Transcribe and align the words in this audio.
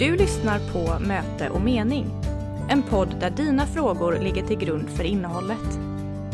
Du 0.00 0.16
lyssnar 0.16 0.58
på 0.58 1.04
Möte 1.04 1.48
och 1.50 1.60
mening. 1.60 2.06
En 2.68 2.82
podd 2.82 3.16
där 3.20 3.30
dina 3.30 3.66
frågor 3.66 4.18
ligger 4.18 4.46
till 4.46 4.58
grund 4.58 4.90
för 4.90 5.04
innehållet. 5.04 5.78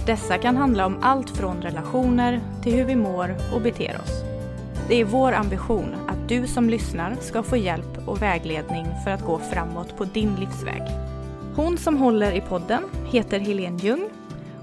Dessa 0.07 0.39
kan 0.39 0.57
handla 0.57 0.86
om 0.86 0.98
allt 1.02 1.30
från 1.30 1.62
relationer 1.62 2.40
till 2.62 2.72
hur 2.72 2.84
vi 2.84 2.96
mår 2.96 3.36
och 3.54 3.62
beter 3.62 4.00
oss. 4.02 4.22
Det 4.89 5.00
är 5.00 5.04
vår 5.04 5.32
ambition 5.32 5.94
att 6.08 6.29
du 6.29 6.46
som 6.46 6.71
lyssnar 6.71 7.16
ska 7.21 7.43
få 7.43 7.57
hjälp 7.57 8.08
och 8.08 8.22
vägledning 8.22 8.86
för 9.04 9.11
att 9.11 9.25
gå 9.25 9.39
framåt 9.39 9.96
på 9.96 10.04
din 10.04 10.35
livsväg. 10.35 10.82
Hon 11.54 11.79
som 11.79 11.96
håller 11.96 12.32
i 12.32 12.40
podden 12.40 12.82
heter 13.07 13.39
Helene 13.39 13.79
Ljung 13.82 14.08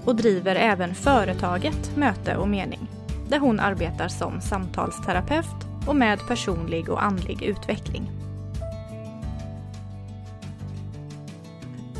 och 0.04 0.16
driver 0.16 0.56
även 0.56 0.94
företaget 0.94 1.96
Möte 1.96 2.36
och 2.36 2.48
mening 2.48 2.88
där 3.28 3.38
hon 3.38 3.60
arbetar 3.60 4.08
som 4.08 4.40
samtalsterapeut 4.40 5.66
och 5.86 5.96
med 5.96 6.18
personlig 6.28 6.88
och 6.88 7.02
andlig 7.02 7.42
utveckling. 7.42 8.23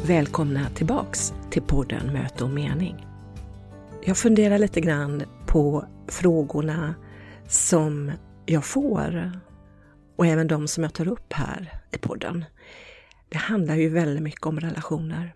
Välkomna 0.07 0.71
tillbaks 0.71 1.33
till 1.51 1.63
podden 1.63 2.13
Möte 2.13 2.45
och 2.45 2.51
mening. 2.51 3.07
Jag 4.05 4.19
funderar 4.19 4.59
lite 4.59 4.81
grann 4.81 5.23
på 5.47 5.89
frågorna 6.09 6.95
som 7.49 8.13
jag 8.47 8.65
får 8.65 9.41
och 10.17 10.27
även 10.27 10.49
de 10.49 10.69
som 10.69 10.83
jag 10.83 10.95
tar 10.95 11.09
upp 11.09 11.33
här 11.33 11.81
i 11.93 11.99
podden. 11.99 12.45
Det 13.29 13.39
handlar 13.39 13.75
ju 13.75 13.89
väldigt 13.89 14.23
mycket 14.23 14.47
om 14.47 14.61
relationer. 14.61 15.35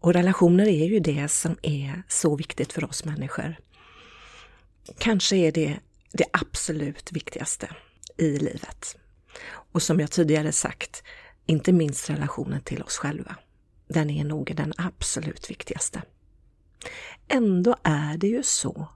Och 0.00 0.12
relationer 0.12 0.66
är 0.66 0.86
ju 0.86 1.00
det 1.00 1.28
som 1.28 1.56
är 1.62 2.02
så 2.08 2.36
viktigt 2.36 2.72
för 2.72 2.84
oss 2.84 3.04
människor. 3.04 3.56
Kanske 4.98 5.36
är 5.36 5.52
det 5.52 5.78
det 6.12 6.26
absolut 6.32 7.12
viktigaste 7.12 7.68
i 8.16 8.38
livet. 8.38 8.96
Och 9.72 9.82
som 9.82 10.00
jag 10.00 10.10
tidigare 10.10 10.52
sagt, 10.52 11.02
inte 11.46 11.72
minst 11.72 12.10
relationen 12.10 12.60
till 12.60 12.82
oss 12.82 12.96
själva. 12.96 13.36
Den 13.88 14.10
är 14.10 14.24
nog 14.24 14.52
den 14.56 14.72
absolut 14.76 15.50
viktigaste. 15.50 16.02
Ändå 17.28 17.76
är 17.82 18.18
det 18.18 18.26
ju 18.26 18.42
så 18.42 18.88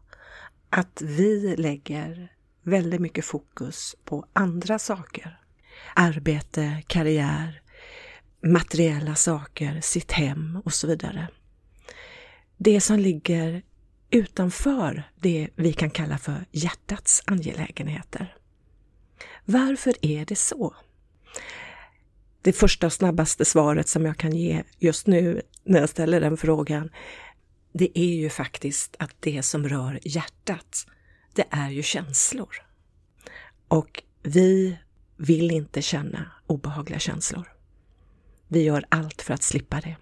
att 0.71 1.03
vi 1.03 1.57
lägger 1.57 2.33
väldigt 2.63 3.01
mycket 3.01 3.25
fokus 3.25 3.97
på 4.05 4.27
andra 4.33 4.79
saker. 4.79 5.41
Arbete, 5.95 6.83
karriär, 6.87 7.63
materiella 8.43 9.15
saker, 9.15 9.81
sitt 9.81 10.13
hem 10.13 10.61
och 10.65 10.73
så 10.73 10.87
vidare. 10.87 11.29
Det 12.57 12.81
som 12.81 12.99
ligger 12.99 13.63
utanför 14.11 15.11
det 15.17 15.49
vi 15.55 15.73
kan 15.73 15.91
kalla 15.91 16.19
för 16.19 16.47
hjärtats 16.51 17.23
angelägenheter. 17.27 18.37
Varför 19.45 19.95
är 20.03 20.25
det 20.25 20.37
så? 20.37 20.75
Det 22.47 22.53
första 22.53 22.87
och 22.87 22.93
snabbaste 22.93 23.45
svaret 23.45 23.89
som 23.89 24.07
jag 24.07 24.17
kan 24.17 24.37
ge 24.37 24.63
just 24.79 25.07
nu 25.07 25.43
när 25.65 25.81
jag 25.81 25.89
ställer 25.89 26.21
den 26.21 26.37
frågan, 26.37 26.91
det 27.73 27.99
är 27.99 28.15
ju 28.15 28.31
faktiskt 28.31 28.97
att 28.99 29.11
det 29.21 29.43
som 29.43 29.69
rör 29.69 30.01
hjärtat, 30.03 30.87
det 31.35 31.45
är 31.51 31.71
ju 31.71 31.83
känslor. 31.83 32.49
Och 33.69 34.03
vi 34.23 34.79
vill 35.17 35.51
inte 35.51 35.83
känna 35.83 36.31
obehagliga 36.47 36.99
känslor. 36.99 37.53
Vi 38.49 38.63
gör 38.63 38.85
allt 38.89 39.23
för 39.23 39.35
att 39.35 39.43
slippa 39.43 39.81
det. 39.81 39.97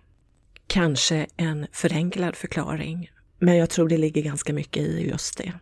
Kanske 0.66 1.26
en 1.36 1.66
förenklad 1.72 2.36
förklaring 2.36 3.10
men 3.38 3.56
jag 3.56 3.70
tror 3.70 3.88
det 3.88 3.98
ligger 3.98 4.22
ganska 4.22 4.52
mycket 4.52 4.82
i 4.82 5.08
just 5.08 5.38
det. 5.38 5.52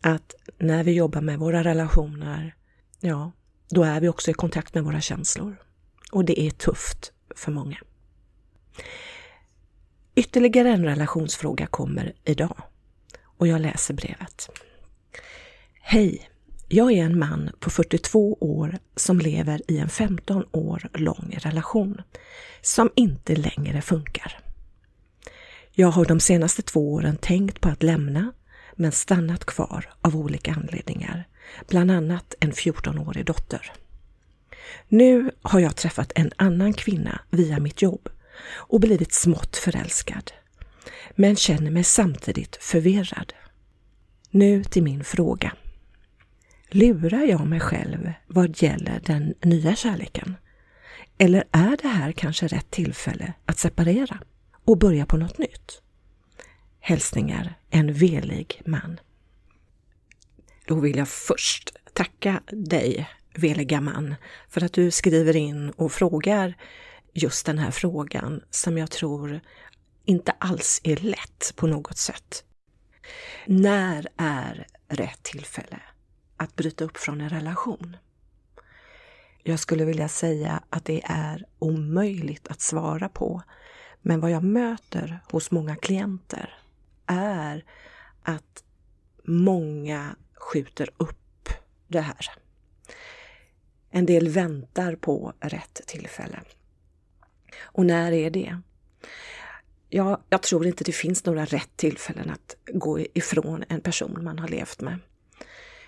Att 0.00 0.34
när 0.58 0.84
vi 0.84 0.92
jobbar 0.92 1.20
med 1.20 1.38
våra 1.38 1.64
relationer, 1.64 2.54
ja, 3.00 3.32
då 3.70 3.82
är 3.82 4.00
vi 4.00 4.08
också 4.08 4.30
i 4.30 4.34
kontakt 4.34 4.74
med 4.74 4.84
våra 4.84 5.00
känslor. 5.00 5.65
Och 6.12 6.24
det 6.24 6.40
är 6.40 6.50
tufft 6.50 7.12
för 7.36 7.52
många. 7.52 7.78
Ytterligare 10.14 10.70
en 10.70 10.84
relationsfråga 10.84 11.66
kommer 11.66 12.12
idag 12.24 12.62
och 13.22 13.46
jag 13.46 13.60
läser 13.60 13.94
brevet. 13.94 14.50
Hej! 15.80 16.30
Jag 16.68 16.92
är 16.92 17.04
en 17.04 17.18
man 17.18 17.50
på 17.60 17.70
42 17.70 18.36
år 18.40 18.78
som 18.96 19.18
lever 19.18 19.62
i 19.68 19.78
en 19.78 19.88
15 19.88 20.44
år 20.52 20.88
lång 20.94 21.38
relation 21.38 22.02
som 22.60 22.90
inte 22.94 23.36
längre 23.36 23.82
funkar. 23.82 24.38
Jag 25.72 25.88
har 25.88 26.04
de 26.04 26.20
senaste 26.20 26.62
två 26.62 26.92
åren 26.92 27.16
tänkt 27.16 27.60
på 27.60 27.68
att 27.68 27.82
lämna 27.82 28.32
men 28.74 28.92
stannat 28.92 29.44
kvar 29.44 29.90
av 30.00 30.16
olika 30.16 30.52
anledningar, 30.52 31.28
bland 31.68 31.90
annat 31.90 32.34
en 32.40 32.52
14-årig 32.52 33.26
dotter. 33.26 33.72
Nu 34.88 35.30
har 35.42 35.60
jag 35.60 35.76
träffat 35.76 36.12
en 36.14 36.30
annan 36.36 36.72
kvinna 36.72 37.20
via 37.30 37.58
mitt 37.58 37.82
jobb 37.82 38.08
och 38.48 38.80
blivit 38.80 39.12
smått 39.12 39.56
förälskad, 39.56 40.32
men 41.14 41.36
känner 41.36 41.70
mig 41.70 41.84
samtidigt 41.84 42.56
förvirrad. 42.60 43.32
Nu 44.30 44.64
till 44.64 44.82
min 44.82 45.04
fråga. 45.04 45.52
Lurar 46.70 47.22
jag 47.22 47.46
mig 47.46 47.60
själv 47.60 48.12
vad 48.26 48.62
gäller 48.62 49.00
den 49.06 49.34
nya 49.42 49.76
kärleken? 49.76 50.36
Eller 51.18 51.44
är 51.50 51.76
det 51.82 51.88
här 51.88 52.12
kanske 52.12 52.46
rätt 52.46 52.70
tillfälle 52.70 53.32
att 53.46 53.58
separera? 53.58 54.18
och 54.66 54.78
börja 54.78 55.06
på 55.06 55.16
något 55.16 55.38
nytt. 55.38 55.82
Hälsningar 56.80 57.54
en 57.70 57.92
velig 57.92 58.62
man. 58.66 59.00
Då 60.66 60.80
vill 60.80 60.96
jag 60.96 61.08
först 61.08 61.76
tacka 61.92 62.40
dig, 62.50 63.08
veliga 63.38 63.80
man, 63.80 64.14
för 64.48 64.64
att 64.64 64.72
du 64.72 64.90
skriver 64.90 65.36
in 65.36 65.70
och 65.70 65.92
frågar 65.92 66.54
just 67.12 67.46
den 67.46 67.58
här 67.58 67.70
frågan 67.70 68.42
som 68.50 68.78
jag 68.78 68.90
tror 68.90 69.40
inte 70.04 70.32
alls 70.32 70.80
är 70.84 70.96
lätt 70.96 71.52
på 71.56 71.66
något 71.66 71.98
sätt. 71.98 72.44
När 73.46 74.08
är 74.16 74.66
rätt 74.88 75.22
tillfälle 75.22 75.80
att 76.36 76.56
bryta 76.56 76.84
upp 76.84 76.96
från 76.96 77.20
en 77.20 77.28
relation? 77.28 77.96
Jag 79.42 79.58
skulle 79.58 79.84
vilja 79.84 80.08
säga 80.08 80.62
att 80.70 80.84
det 80.84 81.02
är 81.04 81.44
omöjligt 81.58 82.48
att 82.48 82.60
svara 82.60 83.08
på 83.08 83.42
men 84.02 84.20
vad 84.20 84.30
jag 84.30 84.44
möter 84.44 85.20
hos 85.30 85.50
många 85.50 85.76
klienter 85.76 86.58
är 87.06 87.64
att 88.22 88.64
många 89.24 90.16
skjuter 90.34 90.90
upp 90.96 91.48
det 91.88 92.00
här. 92.00 92.45
En 93.90 94.06
del 94.06 94.28
väntar 94.28 94.94
på 94.94 95.32
rätt 95.40 95.80
tillfälle. 95.86 96.40
Och 97.60 97.86
när 97.86 98.12
är 98.12 98.30
det? 98.30 98.60
Ja, 99.88 100.20
jag 100.28 100.42
tror 100.42 100.66
inte 100.66 100.84
det 100.84 100.92
finns 100.92 101.24
några 101.24 101.44
rätt 101.44 101.76
tillfällen 101.76 102.30
att 102.30 102.56
gå 102.66 103.00
ifrån 103.00 103.64
en 103.68 103.80
person 103.80 104.24
man 104.24 104.38
har 104.38 104.48
levt 104.48 104.80
med. 104.80 104.98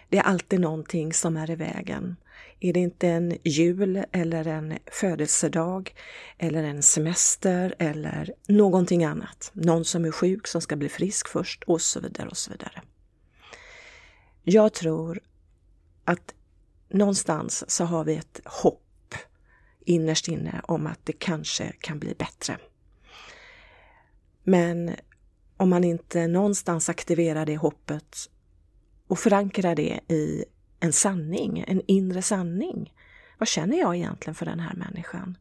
Det 0.08 0.18
är 0.18 0.22
alltid 0.22 0.60
någonting 0.60 1.12
som 1.12 1.36
är 1.36 1.50
i 1.50 1.54
vägen. 1.54 2.16
Är 2.60 2.72
det 2.72 2.80
inte 2.80 3.08
en 3.08 3.36
jul 3.44 4.04
eller 4.12 4.46
en 4.46 4.78
födelsedag 4.86 5.94
eller 6.38 6.62
en 6.62 6.82
semester 6.82 7.74
eller 7.78 8.34
någonting 8.48 9.04
annat? 9.04 9.50
Någon 9.52 9.84
som 9.84 10.04
är 10.04 10.10
sjuk 10.10 10.46
som 10.46 10.60
ska 10.60 10.76
bli 10.76 10.88
frisk 10.88 11.28
först 11.28 11.64
och 11.64 11.80
så 11.80 12.00
vidare 12.00 12.28
och 12.28 12.36
så 12.36 12.50
vidare. 12.50 12.82
Jag 14.42 14.72
tror 14.72 15.20
att 16.04 16.34
någonstans 16.88 17.70
så 17.70 17.84
har 17.84 18.04
vi 18.04 18.16
ett 18.16 18.40
hopp 18.44 19.14
innerst 19.80 20.28
inne 20.28 20.60
om 20.64 20.86
att 20.86 21.06
det 21.06 21.12
kanske 21.12 21.72
kan 21.72 21.98
bli 21.98 22.14
bättre. 22.14 22.58
Men 24.42 24.94
om 25.56 25.70
man 25.70 25.84
inte 25.84 26.26
någonstans 26.26 26.88
aktiverar 26.88 27.46
det 27.46 27.56
hoppet 27.56 28.16
och 29.06 29.18
förankrar 29.18 29.74
det 29.74 30.00
i 30.08 30.44
en 30.80 30.92
sanning, 30.92 31.64
en 31.68 31.82
inre 31.86 32.22
sanning. 32.22 32.92
Vad 33.38 33.48
känner 33.48 33.78
jag 33.78 33.96
egentligen 33.96 34.34
för 34.34 34.46
den 34.46 34.60
här 34.60 34.74
människan? 34.74 35.38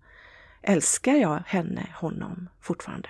Älskar 0.62 1.16
jag 1.16 1.44
henne, 1.46 1.88
honom 1.96 2.50
fortfarande? 2.62 3.10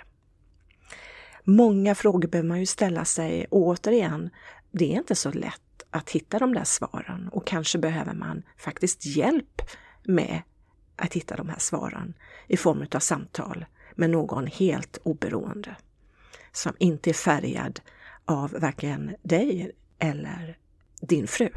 Många 1.43 1.95
frågor 1.95 2.27
behöver 2.27 2.49
man 2.49 2.59
ju 2.59 2.65
ställa 2.65 3.05
sig 3.05 3.45
och 3.45 3.61
återigen, 3.61 4.29
det 4.71 4.93
är 4.93 4.97
inte 4.97 5.15
så 5.15 5.31
lätt 5.31 5.61
att 5.91 6.09
hitta 6.09 6.39
de 6.39 6.53
där 6.53 6.63
svaren 6.63 7.29
och 7.31 7.47
kanske 7.47 7.77
behöver 7.77 8.13
man 8.13 8.43
faktiskt 8.57 9.05
hjälp 9.05 9.61
med 10.03 10.41
att 10.95 11.13
hitta 11.13 11.35
de 11.35 11.49
här 11.49 11.59
svaren 11.59 12.13
i 12.47 12.57
form 12.57 12.85
av 12.91 12.99
samtal 12.99 13.65
med 13.95 14.09
någon 14.09 14.47
helt 14.47 14.97
oberoende 15.03 15.75
som 16.51 16.73
inte 16.79 17.09
är 17.09 17.13
färgad 17.13 17.79
av 18.25 18.51
varken 18.51 19.15
dig 19.23 19.71
eller 19.99 20.57
din 21.01 21.27
fru. 21.27 21.49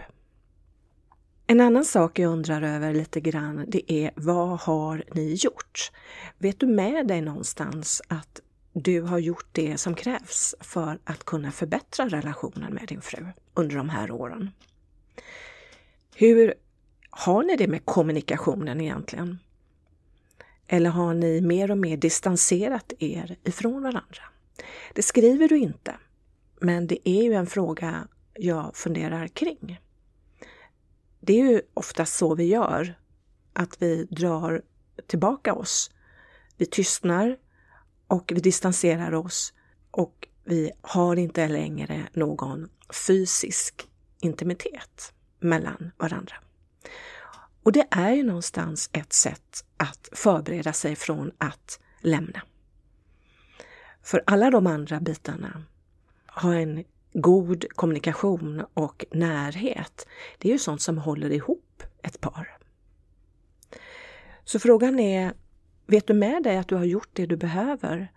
En 1.47 1.61
annan 1.61 1.85
sak 1.85 2.19
jag 2.19 2.33
undrar 2.33 2.63
över 2.63 2.95
lite 2.95 3.21
grann, 3.21 3.65
det 3.69 3.93
är 3.93 4.11
vad 4.17 4.61
har 4.61 5.05
ni 5.15 5.35
gjort? 5.35 5.93
Vet 6.39 6.61
du 6.61 6.67
med 6.67 7.07
dig 7.07 7.21
någonstans 7.21 8.03
att 8.09 8.41
du 8.83 9.01
har 9.01 9.19
gjort 9.19 9.47
det 9.53 9.79
som 9.79 9.95
krävs 9.95 10.55
för 10.61 10.99
att 11.05 11.25
kunna 11.25 11.53
förbättra 11.53 12.09
relationen 12.09 12.75
med 12.75 12.89
din 12.89 13.01
fru 13.01 13.27
under 13.55 13.77
de 13.77 13.89
här 13.89 14.11
åren? 14.11 14.51
Hur 16.15 16.55
har 17.11 17.43
ni 17.43 17.57
det 17.57 17.69
med 17.69 17.85
kommunikationen 17.85 18.81
egentligen? 18.81 19.39
Eller 20.67 20.91
har 20.91 21.15
ni 21.15 21.41
mer 21.41 21.71
och 21.71 21.79
mer 21.79 21.97
distanserat 21.97 22.93
er 22.99 23.37
ifrån 23.45 23.83
varandra? 23.83 24.23
Det 24.95 25.03
skriver 25.03 25.49
du 25.49 25.59
inte, 25.59 25.97
men 26.61 26.87
det 26.87 27.09
är 27.09 27.23
ju 27.23 27.33
en 27.33 27.47
fråga 27.47 28.09
jag 28.35 28.77
funderar 28.77 29.29
kring. 29.29 29.81
Det 31.21 31.41
är 31.41 31.51
ju 31.51 31.63
oftast 31.75 32.17
så 32.17 32.35
vi 32.35 32.45
gör, 32.45 32.95
att 33.53 33.83
vi 33.83 34.05
drar 34.05 34.63
tillbaka 35.07 35.55
oss. 35.55 35.91
Vi 36.57 36.67
tystnar 36.67 37.37
och 38.11 38.33
vi 38.35 38.41
distanserar 38.41 39.15
oss 39.15 39.53
och 39.91 40.29
vi 40.45 40.71
har 40.81 41.17
inte 41.17 41.49
längre 41.49 42.09
någon 42.13 42.69
fysisk 43.07 43.89
intimitet 44.21 45.13
mellan 45.41 45.91
varandra. 45.97 46.37
Och 47.63 47.73
det 47.73 47.87
är 47.91 48.13
ju 48.13 48.23
någonstans 48.23 48.91
ett 48.93 49.13
sätt 49.13 49.65
att 49.77 50.09
förbereda 50.13 50.73
sig 50.73 50.97
från 50.97 51.31
att 51.39 51.81
lämna. 52.01 52.43
För 54.03 54.23
alla 54.27 54.51
de 54.51 54.67
andra 54.67 55.01
bitarna 55.01 55.65
har 56.27 56.55
en 56.55 56.85
god 57.13 57.65
kommunikation 57.71 58.65
och 58.75 59.05
närhet. 59.11 60.07
Det 60.39 60.49
är 60.49 60.53
ju 60.53 60.59
sånt 60.59 60.83
som 60.83 60.99
håller 60.99 61.31
ihop 61.31 61.83
ett 62.03 62.21
par. 62.21 62.59
Så 64.45 64.59
frågan 64.59 65.01
är, 65.01 65.33
vet 65.91 66.07
du 66.07 66.15
med 66.15 66.43
dig 66.43 66.57
att 66.57 66.69
du 66.69 66.75
har 66.75 66.85
gjort 66.85 67.09
det 67.13 67.27
du 67.27 67.37
behöver? 67.37 68.13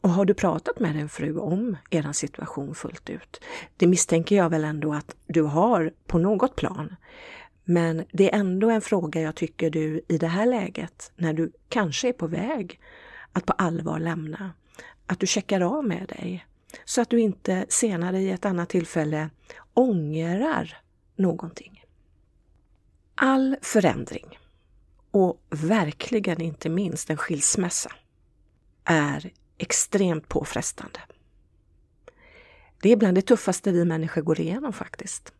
Och 0.00 0.10
har 0.10 0.24
du 0.24 0.34
pratat 0.34 0.80
med 0.80 0.94
din 0.94 1.08
fru 1.08 1.38
om 1.38 1.76
er 1.90 2.12
situation 2.12 2.74
fullt 2.74 3.10
ut? 3.10 3.40
Det 3.76 3.86
misstänker 3.86 4.36
jag 4.36 4.50
väl 4.50 4.64
ändå 4.64 4.92
att 4.92 5.16
du 5.26 5.42
har 5.42 5.92
på 6.06 6.18
något 6.18 6.56
plan. 6.56 6.96
Men 7.64 8.04
det 8.12 8.32
är 8.32 8.38
ändå 8.38 8.70
en 8.70 8.80
fråga 8.80 9.20
jag 9.20 9.34
tycker 9.34 9.70
du 9.70 10.00
i 10.08 10.18
det 10.18 10.26
här 10.26 10.46
läget, 10.46 11.12
när 11.16 11.32
du 11.32 11.52
kanske 11.68 12.08
är 12.08 12.12
på 12.12 12.26
väg 12.26 12.80
att 13.32 13.46
på 13.46 13.52
allvar 13.52 13.98
lämna, 13.98 14.52
att 15.06 15.20
du 15.20 15.26
checkar 15.26 15.60
av 15.60 15.84
med 15.84 16.08
dig. 16.08 16.46
Så 16.84 17.00
att 17.00 17.10
du 17.10 17.20
inte 17.20 17.66
senare 17.68 18.20
i 18.20 18.30
ett 18.30 18.44
annat 18.44 18.68
tillfälle 18.68 19.30
ångrar 19.74 20.76
någonting. 21.16 21.84
All 23.14 23.56
förändring, 23.62 24.38
och 25.14 25.40
verkligen 25.50 26.40
inte 26.40 26.68
minst 26.68 27.10
en 27.10 27.16
skilsmässa, 27.16 27.92
är 28.84 29.32
extremt 29.58 30.28
påfrestande. 30.28 31.00
Det 32.82 32.92
är 32.92 32.96
bland 32.96 33.16
det 33.16 33.22
tuffaste 33.22 33.72
vi 33.72 33.84
människor 33.84 34.22
går 34.22 34.40
igenom 34.40 34.72
faktiskt. 34.72 35.32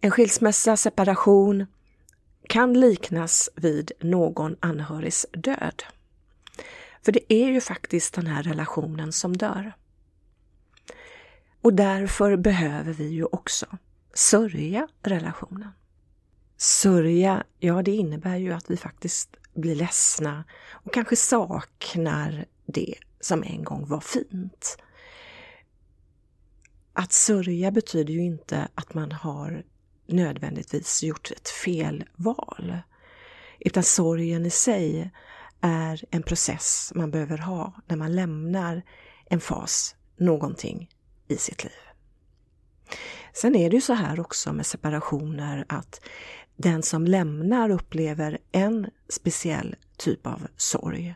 En 0.00 0.10
skilsmässa, 0.10 0.76
separation, 0.76 1.66
kan 2.48 2.80
liknas 2.80 3.50
vid 3.54 3.92
någon 4.00 4.56
anhörigs 4.60 5.26
död. 5.32 5.82
För 7.02 7.12
det 7.12 7.32
är 7.32 7.48
ju 7.48 7.60
faktiskt 7.60 8.14
den 8.14 8.26
här 8.26 8.42
relationen 8.42 9.12
som 9.12 9.36
dör. 9.36 9.72
Och 11.60 11.74
därför 11.74 12.36
behöver 12.36 12.92
vi 12.92 13.08
ju 13.08 13.24
också 13.24 13.66
sörja 14.14 14.88
relationen. 15.02 15.70
Sörja, 16.56 17.44
ja 17.58 17.82
det 17.82 17.90
innebär 17.90 18.36
ju 18.36 18.52
att 18.52 18.70
vi 18.70 18.76
faktiskt 18.76 19.36
blir 19.54 19.74
ledsna 19.74 20.44
och 20.72 20.94
kanske 20.94 21.16
saknar 21.16 22.44
det 22.66 22.94
som 23.20 23.42
en 23.42 23.64
gång 23.64 23.88
var 23.88 24.00
fint. 24.00 24.78
Att 26.92 27.12
sörja 27.12 27.70
betyder 27.70 28.14
ju 28.14 28.20
inte 28.20 28.68
att 28.74 28.94
man 28.94 29.12
har 29.12 29.64
nödvändigtvis 30.06 31.02
gjort 31.02 31.30
ett 31.30 31.48
fel 31.48 32.04
val. 32.14 32.78
Utan 33.60 33.82
sorgen 33.82 34.46
i 34.46 34.50
sig 34.50 35.10
är 35.60 36.04
en 36.10 36.22
process 36.22 36.92
man 36.94 37.10
behöver 37.10 37.38
ha 37.38 37.72
när 37.86 37.96
man 37.96 38.14
lämnar 38.14 38.82
en 39.24 39.40
fas, 39.40 39.96
någonting 40.16 40.90
i 41.28 41.36
sitt 41.36 41.64
liv. 41.64 41.85
Sen 43.36 43.56
är 43.56 43.70
det 43.70 43.76
ju 43.76 43.80
så 43.80 43.92
här 43.92 44.20
också 44.20 44.52
med 44.52 44.66
separationer 44.66 45.64
att 45.68 46.00
den 46.56 46.82
som 46.82 47.04
lämnar 47.04 47.70
upplever 47.70 48.38
en 48.52 48.90
speciell 49.08 49.76
typ 49.96 50.26
av 50.26 50.46
sorg. 50.56 51.14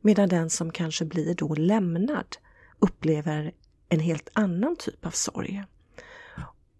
Medan 0.00 0.28
den 0.28 0.50
som 0.50 0.72
kanske 0.72 1.04
blir 1.04 1.34
då 1.34 1.54
lämnad 1.54 2.36
upplever 2.78 3.52
en 3.88 4.00
helt 4.00 4.28
annan 4.32 4.76
typ 4.76 5.06
av 5.06 5.10
sorg. 5.10 5.64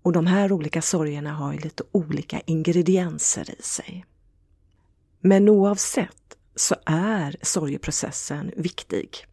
Och 0.02 0.12
de 0.12 0.26
här 0.26 0.52
olika 0.52 0.82
sorgerna 0.82 1.32
har 1.32 1.52
ju 1.52 1.58
lite 1.58 1.84
olika 1.92 2.40
ingredienser 2.40 3.50
i 3.58 3.62
sig. 3.62 4.04
Men 5.20 5.48
oavsett 5.48 6.36
så 6.54 6.74
är 6.86 7.36
sorgeprocessen 7.42 8.52
viktig. 8.56 9.26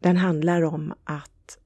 Den 0.00 0.16
handlar 0.16 0.62
om 0.62 0.94
att 1.04 1.58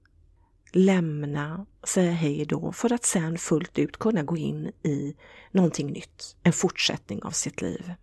lämna, 0.72 1.66
säga 1.88 2.12
hej 2.12 2.44
då 2.44 2.72
för 2.72 2.92
att 2.92 3.04
sen 3.04 3.38
fullt 3.38 3.78
ut 3.78 3.96
kunna 3.96 4.22
gå 4.22 4.36
in 4.36 4.72
i 4.82 5.16
någonting 5.50 5.86
nytt, 5.86 6.36
en 6.42 6.52
fortsättning 6.52 7.22
av 7.22 7.30
sitt 7.30 7.62
liv. 7.62 7.94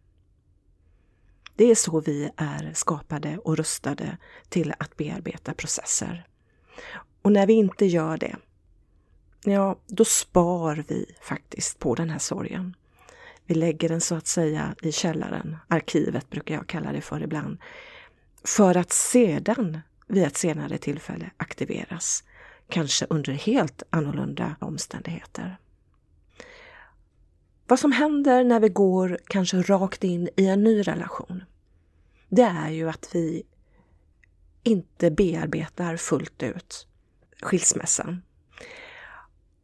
Det 1.56 1.66
är 1.66 1.76
så 1.76 2.00
vi 2.00 2.30
är 2.38 2.72
skapade 2.74 3.38
och 3.38 3.58
rustade 3.58 4.18
till 4.50 4.74
att 4.80 4.98
bearbeta 4.98 5.54
processer. 5.54 6.28
Och 7.22 7.32
när 7.32 7.48
vi 7.48 7.54
inte 7.54 7.86
gör 7.86 8.18
det, 8.18 8.36
ja, 9.44 9.80
då 9.88 10.06
spar 10.06 10.84
vi 10.88 11.06
faktiskt 11.22 11.80
på 11.80 11.96
den 11.96 12.10
här 12.10 12.20
sorgen. 12.20 12.76
Vi 13.46 13.56
lägger 13.56 13.90
den 13.90 14.02
så 14.02 14.16
att 14.16 14.28
säga 14.28 14.76
i 14.82 14.92
källaren, 14.92 15.58
arkivet 15.68 16.30
brukar 16.30 16.56
jag 16.56 16.68
kalla 16.68 16.92
det 16.92 17.02
för 17.02 17.24
ibland, 17.24 17.58
för 18.44 18.78
att 18.78 18.92
sedan 18.92 19.80
vid 20.08 20.24
ett 20.24 20.38
senare 20.38 20.78
tillfälle 20.78 21.32
aktiveras, 21.38 22.24
kanske 22.72 23.06
under 23.10 23.34
helt 23.34 23.84
annorlunda 23.90 24.56
omständigheter. 24.60 25.58
Vad 27.68 27.80
som 27.80 27.92
händer 27.92 28.44
när 28.44 28.60
vi 28.60 28.70
går 28.70 29.20
kanske 29.28 29.62
rakt 29.62 30.04
in 30.04 30.30
i 30.38 30.48
en 30.48 30.64
ny 30.64 30.82
relation, 30.82 31.44
det 32.30 32.42
är 32.42 32.70
ju 32.70 32.90
att 32.90 33.10
vi 33.16 33.44
inte 34.64 35.12
bearbetar 35.12 35.98
fullt 35.98 36.44
ut 36.44 36.88
skilsmässan. 37.42 38.22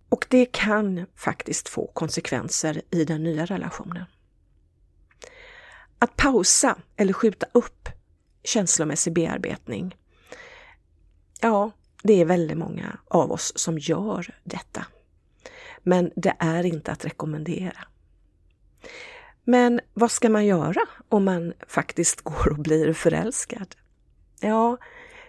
Och 0.10 0.26
det 0.30 0.46
kan 0.46 1.06
faktiskt 1.16 1.70
få 1.70 1.92
konsekvenser 1.94 2.82
i 2.92 3.04
den 3.04 3.24
nya 3.24 3.46
relationen. 3.46 4.06
Att 6.00 6.16
pausa 6.16 6.78
eller 6.96 7.14
skjuta 7.14 7.48
upp 7.54 7.90
känslomässig 8.44 9.14
bearbetning, 9.14 9.96
ja, 11.42 11.72
det 12.04 12.22
är 12.22 12.26
väldigt 12.26 12.58
många 12.58 12.98
av 13.08 13.32
oss 13.32 13.54
som 13.56 13.78
gör 13.78 14.36
detta. 14.44 14.86
Men 15.84 16.12
det 16.16 16.36
är 16.40 16.66
inte 16.66 16.92
att 16.92 17.06
rekommendera. 17.06 17.88
Men 19.44 19.80
vad 19.94 20.12
ska 20.12 20.30
man 20.30 20.46
göra 20.46 20.82
om 21.10 21.26
man 21.26 21.54
faktiskt 21.68 22.22
går 22.22 22.50
och 22.50 22.60
blir 22.60 22.94
förälskad? 22.94 23.76
Ja, 24.40 24.78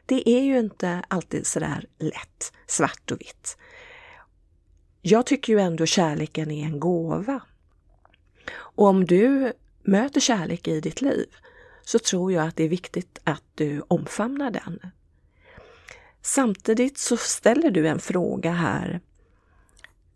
det 0.06 0.28
är 0.28 0.42
ju 0.42 0.58
inte 0.58 1.02
alltid 1.08 1.46
sådär 1.46 1.86
lätt, 1.98 2.52
svart 2.66 3.10
och 3.10 3.20
vitt. 3.20 3.56
Jag 5.02 5.26
tycker 5.26 5.52
ju 5.52 5.60
ändå 5.60 5.86
kärleken 5.86 6.50
är 6.50 6.64
en 6.64 6.80
gåva. 6.80 7.40
Och 8.56 8.86
om 8.86 9.04
du 9.04 9.52
möter 9.82 10.20
kärlek 10.20 10.68
i 10.68 10.80
ditt 10.80 11.00
liv 11.00 11.26
så 11.82 11.98
tror 11.98 12.32
jag 12.32 12.46
att 12.46 12.56
det 12.56 12.64
är 12.64 12.68
viktigt 12.68 13.18
att 13.24 13.42
du 13.54 13.82
omfamnar 13.88 14.50
den. 14.50 14.80
Samtidigt 16.28 16.98
så 16.98 17.16
ställer 17.16 17.70
du 17.70 17.88
en 17.88 17.98
fråga 17.98 18.52
här. 18.52 19.00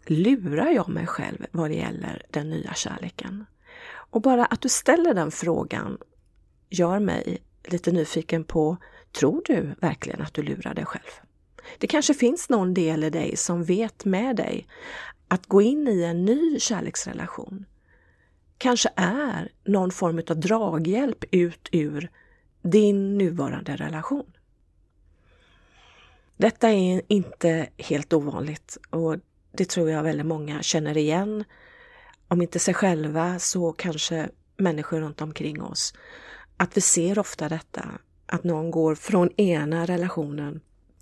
Lurar 0.07 0.71
jag 0.71 0.89
mig 0.89 1.07
själv 1.07 1.47
vad 1.51 1.71
det 1.71 1.77
gäller 1.77 2.23
den 2.31 2.51
nya 2.51 2.75
kärleken? 2.75 3.47
Och 3.93 4.23
bara 4.23 4.45
att 4.45 4.61
du 4.61 4.69
ställer 4.69 5.15
den 5.15 5.31
frågan 5.31 5.99
gör 6.71 6.99
mig 6.99 7.39
lite 7.65 7.93
nyfiken 7.93 8.45
på, 8.45 8.77
tror 9.13 9.43
du 9.45 9.75
verkligen 9.81 10.23
att 10.23 10.35
du 10.35 10.43
lurar 10.43 10.75
dig 10.75 10.85
själv? 10.85 11.11
Det 11.79 11.87
kanske 11.87 12.15
finns 12.15 12.49
någon 12.49 12.75
del 12.75 13.05
i 13.05 13.11
dig 13.11 13.37
som 13.37 13.65
vet 13.65 14.05
med 14.05 14.37
dig 14.37 14.67
att 15.29 15.47
gå 15.47 15.63
in 15.63 15.89
i 15.89 16.03
en 16.03 16.25
ny 16.25 16.61
kärleksrelation 16.61 17.67
kanske 18.59 18.89
är 18.97 19.53
någon 19.65 19.91
form 19.91 20.23
av 20.31 20.41
draghjälp 20.41 21.25
ut 21.31 21.69
ur 21.73 22.11
din 22.63 23.19
nuvarande 23.19 23.77
relation. 23.77 24.33
Detta 26.43 26.71
är 26.71 27.03
inte 27.09 27.69
helt 27.79 28.13
ovanligt 28.13 28.79
och 28.91 29.17
det 29.53 29.65
tror 29.69 29.91
jag 29.91 30.03
väldigt 30.03 30.27
många 30.27 30.63
känner 30.63 30.97
igen. 30.97 31.45
Om 32.29 32.43
inte 32.43 32.59
sig 32.59 32.75
själva 32.75 33.39
så 33.39 33.73
kanske 33.73 34.29
människor 34.57 35.01
runt 35.01 35.21
omkring 35.21 35.63
oss. 35.63 35.95
Att 36.57 36.77
vi 36.77 36.81
ser 36.81 37.19
ofta 37.19 37.49
detta, 37.49 37.89
att 38.27 38.45
någon 38.45 38.71
går 38.71 38.95
från 38.95 39.41
ena 39.41 39.87
relationen 39.87 40.61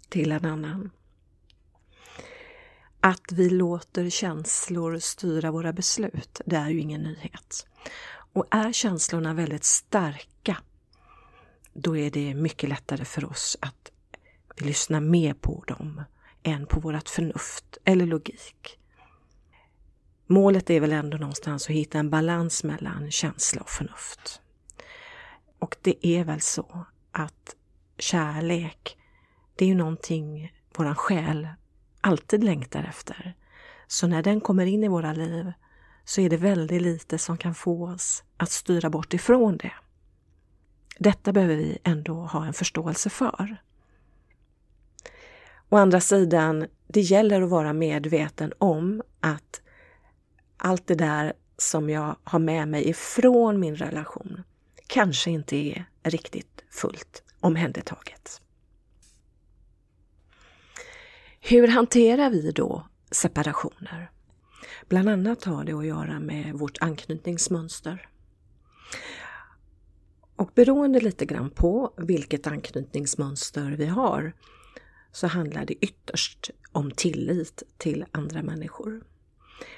till 0.09 0.33
en 0.33 0.45
annan. 0.45 0.91
Att 3.01 3.33
vi 3.33 3.51
låter 3.51 4.11
känslor 4.11 4.99
styra 4.99 5.51
våra 5.51 5.73
beslut, 5.73 6.41
det 6.47 6.57
är 6.57 6.71
ju 6.71 6.81
ingen 6.81 7.03
nyhet. 7.03 7.67
Och 8.33 8.47
är 8.51 8.73
känslorna 8.73 9.35
väldigt 9.35 9.65
starka, 9.65 10.57
då 11.73 11.97
är 11.97 12.11
det 12.11 12.35
mycket 12.35 12.69
lättare 12.69 13.05
för 13.05 13.25
oss 13.25 13.57
att 13.61 13.91
vi 14.61 14.67
lyssnar 14.67 15.00
mer 15.00 15.35
på 15.35 15.64
dem 15.67 16.02
än 16.43 16.67
på 16.67 16.81
vårt 16.81 17.09
förnuft 17.09 17.79
eller 17.85 18.07
logik. 18.07 18.79
Målet 20.26 20.71
är 20.71 20.81
väl 20.81 20.93
ändå 20.93 21.17
någonstans 21.17 21.64
att 21.64 21.75
hitta 21.76 21.99
en 21.99 22.11
balans 22.11 22.64
mellan 22.64 23.11
känsla 23.11 23.62
och 23.62 23.69
förnuft. 23.69 24.40
Och 25.59 25.76
det 25.83 26.07
är 26.07 26.25
väl 26.25 26.40
så 26.40 26.87
att 27.12 27.57
kärlek, 27.99 28.97
det 29.57 29.64
är 29.64 29.69
ju 29.69 29.75
någonting 29.75 30.52
våran 30.76 30.95
själ 30.95 31.49
alltid 32.00 32.45
längtar 32.45 32.85
efter. 32.85 33.35
Så 33.87 34.07
när 34.07 34.23
den 34.23 34.40
kommer 34.40 34.67
in 34.67 34.85
i 34.85 34.88
våra 34.88 35.12
liv 35.12 35.52
så 36.05 36.21
är 36.21 36.31
det 36.31 36.37
väldigt 36.37 36.83
lite 36.83 37.19
som 37.19 37.38
kan 37.38 37.55
få 37.55 37.87
oss 37.87 38.25
att 38.37 38.50
styra 38.50 38.90
bort 38.90 39.14
ifrån 39.14 39.57
det. 39.57 39.73
Detta 40.99 41.33
behöver 41.33 41.57
vi 41.57 41.79
ändå 41.85 42.14
ha 42.14 42.47
en 42.47 42.52
förståelse 42.52 43.11
för. 43.11 43.57
Å 45.73 45.77
andra 45.77 46.00
sidan, 46.00 46.67
det 46.87 47.00
gäller 47.00 47.43
att 47.43 47.50
vara 47.50 47.73
medveten 47.73 48.53
om 48.59 49.03
att 49.21 49.62
allt 50.57 50.87
det 50.87 50.95
där 50.95 51.33
som 51.59 51.91
jag 51.91 52.17
har 52.25 52.39
med 52.39 52.69
mig 52.69 52.89
ifrån 52.89 53.61
min 53.61 53.77
relation 53.77 54.43
kanske 54.87 55.31
inte 55.31 55.57
är 55.57 55.85
riktigt 56.03 56.65
fullt 56.71 57.23
omhändertaget. 57.41 58.43
Hur 61.41 61.69
hanterar 61.69 62.31
vi 62.31 62.50
då 62.50 62.89
separationer? 63.11 64.11
Bland 64.89 65.09
annat 65.09 65.45
har 65.45 65.65
det 65.65 65.73
att 65.73 65.87
göra 65.87 66.21
med 66.21 66.55
vårt 66.55 66.79
anknytningsmönster. 66.81 68.09
Och 70.37 70.50
beroende 70.55 71.00
lite 71.00 71.27
grann 71.27 71.50
på 71.50 71.95
vilket 71.97 72.47
anknytningsmönster 72.47 73.71
vi 73.71 73.87
har 73.87 74.33
så 75.12 75.26
handlar 75.26 75.64
det 75.64 75.75
ytterst 75.75 76.50
om 76.73 76.90
tillit 76.90 77.62
till 77.79 78.05
andra 78.12 78.43
människor. 78.43 79.02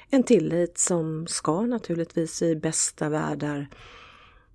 En 0.09 0.23
tillit 0.23 0.77
som 0.77 1.27
ska 1.27 1.61
naturligtvis 1.61 2.41
i 2.41 2.55
bästa 2.55 3.09
världar 3.09 3.69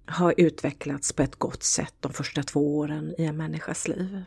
ha 0.06 0.32
utvecklats 0.32 1.12
på 1.12 1.22
ett 1.22 1.36
gott 1.36 1.62
sätt 1.62 1.94
de 2.00 2.12
första 2.12 2.42
två 2.42 2.78
åren 2.78 3.14
i 3.18 3.24
en 3.24 3.36
människas 3.36 3.88
liv. 3.88 4.24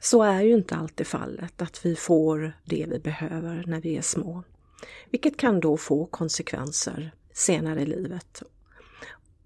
Så 0.00 0.22
är 0.22 0.42
ju 0.42 0.54
inte 0.54 0.76
alltid 0.76 1.06
fallet 1.06 1.62
att 1.62 1.86
vi 1.86 1.96
får 1.96 2.52
det 2.64 2.86
vi 2.88 2.98
behöver 2.98 3.64
när 3.66 3.80
vi 3.80 3.96
är 3.96 4.02
små. 4.02 4.42
Vilket 5.10 5.36
kan 5.36 5.60
då 5.60 5.76
få 5.76 6.06
konsekvenser 6.06 7.14
senare 7.32 7.82
i 7.82 7.86
livet. 7.86 8.42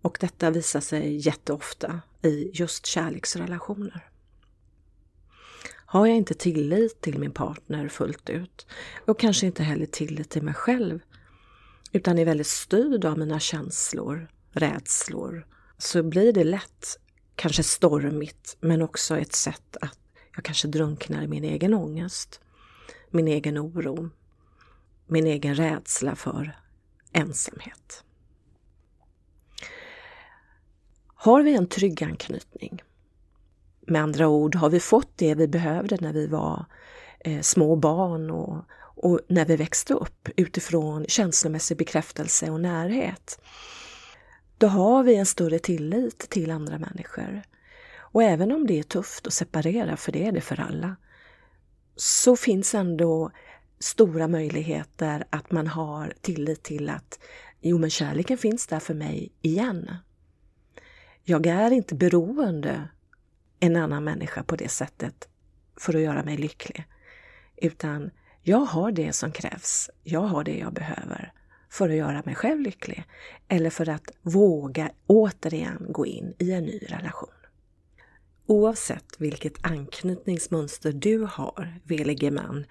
Och 0.03 0.17
detta 0.21 0.51
visar 0.51 0.81
sig 0.81 1.17
jätteofta 1.27 2.01
i 2.23 2.51
just 2.55 2.87
kärleksrelationer. 2.87 4.10
Har 5.93 6.07
jag 6.07 6.17
inte 6.17 6.35
tillit 6.35 7.01
till 7.01 7.19
min 7.19 7.33
partner 7.33 7.89
fullt 7.89 8.31
ut? 8.31 8.67
Och 9.07 9.19
kanske 9.19 9.47
inte 9.47 9.63
heller 9.63 9.87
tillit 9.87 10.31
till 10.31 10.43
mig 10.43 10.55
själv. 10.55 11.01
Utan 11.93 12.19
är 12.19 12.25
väldigt 12.25 12.47
styrd 12.47 13.05
av 13.05 13.19
mina 13.19 13.41
känslor, 13.41 14.29
rädslor, 14.51 15.47
så 15.79 16.03
blir 16.03 16.33
det 16.33 16.45
lätt 16.45 16.99
kanske 17.37 17.63
stormigt 17.63 18.57
men 18.61 18.83
också 18.83 19.19
ett 19.19 19.35
sätt 19.35 19.77
att 19.81 19.99
jag 20.35 20.45
kanske 20.45 20.69
drunknar 20.69 21.23
i 21.23 21.29
min 21.29 21.45
egen 21.45 21.75
ångest, 21.75 22.41
min 23.11 23.29
egen 23.29 23.59
oro, 23.59 24.11
min 25.07 25.27
egen 25.27 25.55
rädsla 25.55 26.17
för 26.17 26.59
ensamhet. 27.13 28.05
Har 31.07 31.43
vi 31.43 31.55
en 31.55 31.67
trygg 31.67 32.03
anknytning, 32.03 32.83
med 33.91 34.03
andra 34.03 34.29
ord 34.29 34.55
har 34.55 34.71
vi 34.71 34.81
fått 34.81 35.13
det 35.17 35.35
vi 35.35 35.49
behövde 35.49 35.97
när 36.01 36.13
vi 36.13 36.27
var 36.27 36.65
eh, 37.21 37.41
små 37.41 37.77
barn 37.77 38.31
och, 38.31 38.65
och 38.81 39.21
när 39.29 39.45
vi 39.45 39.57
växte 39.57 39.95
upp 39.95 40.29
utifrån 40.37 41.05
känslomässig 41.09 41.77
bekräftelse 41.77 42.51
och 42.51 42.61
närhet. 42.61 43.41
Då 44.59 44.67
har 44.67 45.03
vi 45.03 45.17
en 45.17 45.27
större 45.27 45.59
tillit 45.59 46.19
till 46.19 46.51
andra 46.51 46.79
människor. 46.79 47.43
Och 48.13 48.23
även 48.23 48.53
om 48.53 48.67
det 48.67 48.79
är 48.79 48.83
tufft 48.83 49.27
att 49.27 49.33
separera, 49.33 49.97
för 49.97 50.13
det 50.13 50.27
är 50.27 50.33
det 50.33 50.41
för 50.41 50.61
alla, 50.61 50.97
så 51.97 52.37
finns 52.37 52.75
ändå 52.75 53.31
stora 53.79 54.29
möjligheter 54.29 55.25
att 55.31 55.51
man 55.51 55.67
har 55.67 56.15
tillit 56.21 56.63
till 56.63 56.89
att 56.89 57.19
jo 57.61 57.79
men 57.79 57.91
kärleken 57.91 58.39
finns 58.39 58.67
där 58.67 58.81
för 58.81 58.95
mig 58.95 59.33
igen. 59.43 59.91
Jag 61.25 61.47
är 61.47 61.71
inte 61.71 61.95
beroende 61.95 62.89
en 63.61 63.77
annan 63.77 64.05
människa 64.05 64.43
på 64.43 64.57
det 64.57 64.69
sättet 64.69 65.29
för 65.77 65.95
att 65.95 66.01
göra 66.01 66.23
mig 66.23 66.37
lycklig. 66.37 66.85
Utan 67.57 68.11
jag 68.43 68.59
har 68.59 68.93
det 68.93 69.13
som 69.13 69.33
krävs. 69.33 69.91
Jag 70.03 70.21
har 70.21 70.45
det 70.45 70.59
jag 70.59 70.73
behöver 70.73 71.33
för 71.71 71.89
att 71.89 71.97
göra 71.97 72.23
mig 72.27 72.35
själv 72.35 72.61
lycklig. 72.61 73.05
Eller 73.49 73.71
för 73.71 73.89
att 73.89 74.11
våga 74.23 74.91
återigen 75.07 75.87
gå 75.89 76.07
in 76.07 76.35
i 76.39 76.53
en 76.53 76.65
ny 76.65 76.79
relation. 76.89 77.29
Oavsett 78.47 79.15
vilket 79.19 79.67
anknytningsmönster 79.67 80.93
du 80.93 81.29
har, 81.31 81.81
velige 81.85 82.31
man, 82.31 82.67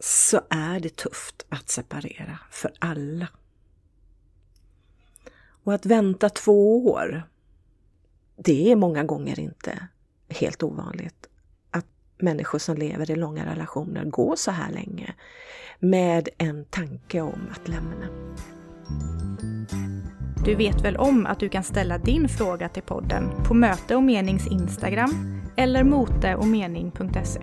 så 0.00 0.40
är 0.50 0.80
det 0.80 0.96
tufft 0.96 1.46
att 1.48 1.68
separera 1.68 2.38
för 2.50 2.72
alla. 2.78 3.28
Och 5.64 5.74
att 5.74 5.86
vänta 5.86 6.30
två 6.30 6.86
år, 6.90 7.22
det 8.44 8.72
är 8.72 8.76
många 8.76 9.04
gånger 9.04 9.40
inte 9.40 9.88
helt 10.28 10.62
ovanligt 10.62 11.26
att 11.70 11.86
människor 12.18 12.58
som 12.58 12.76
lever 12.76 13.10
i 13.10 13.16
långa 13.16 13.46
relationer 13.52 14.04
går 14.04 14.36
så 14.36 14.50
här 14.50 14.72
länge 14.72 15.14
med 15.78 16.28
en 16.38 16.64
tanke 16.64 17.20
om 17.20 17.48
att 17.52 17.68
lämna. 17.68 18.08
Du 20.44 20.54
vet 20.54 20.84
väl 20.84 20.96
om 20.96 21.26
att 21.26 21.40
du 21.40 21.48
kan 21.48 21.64
ställa 21.64 21.98
din 21.98 22.28
fråga 22.28 22.68
till 22.68 22.82
podden 22.82 23.30
på 23.44 23.54
Möte 23.54 23.96
och 23.96 24.02
Menings 24.02 24.46
Instagram 24.46 25.42
eller 25.56 25.84
moteochmening.se. 25.84 27.40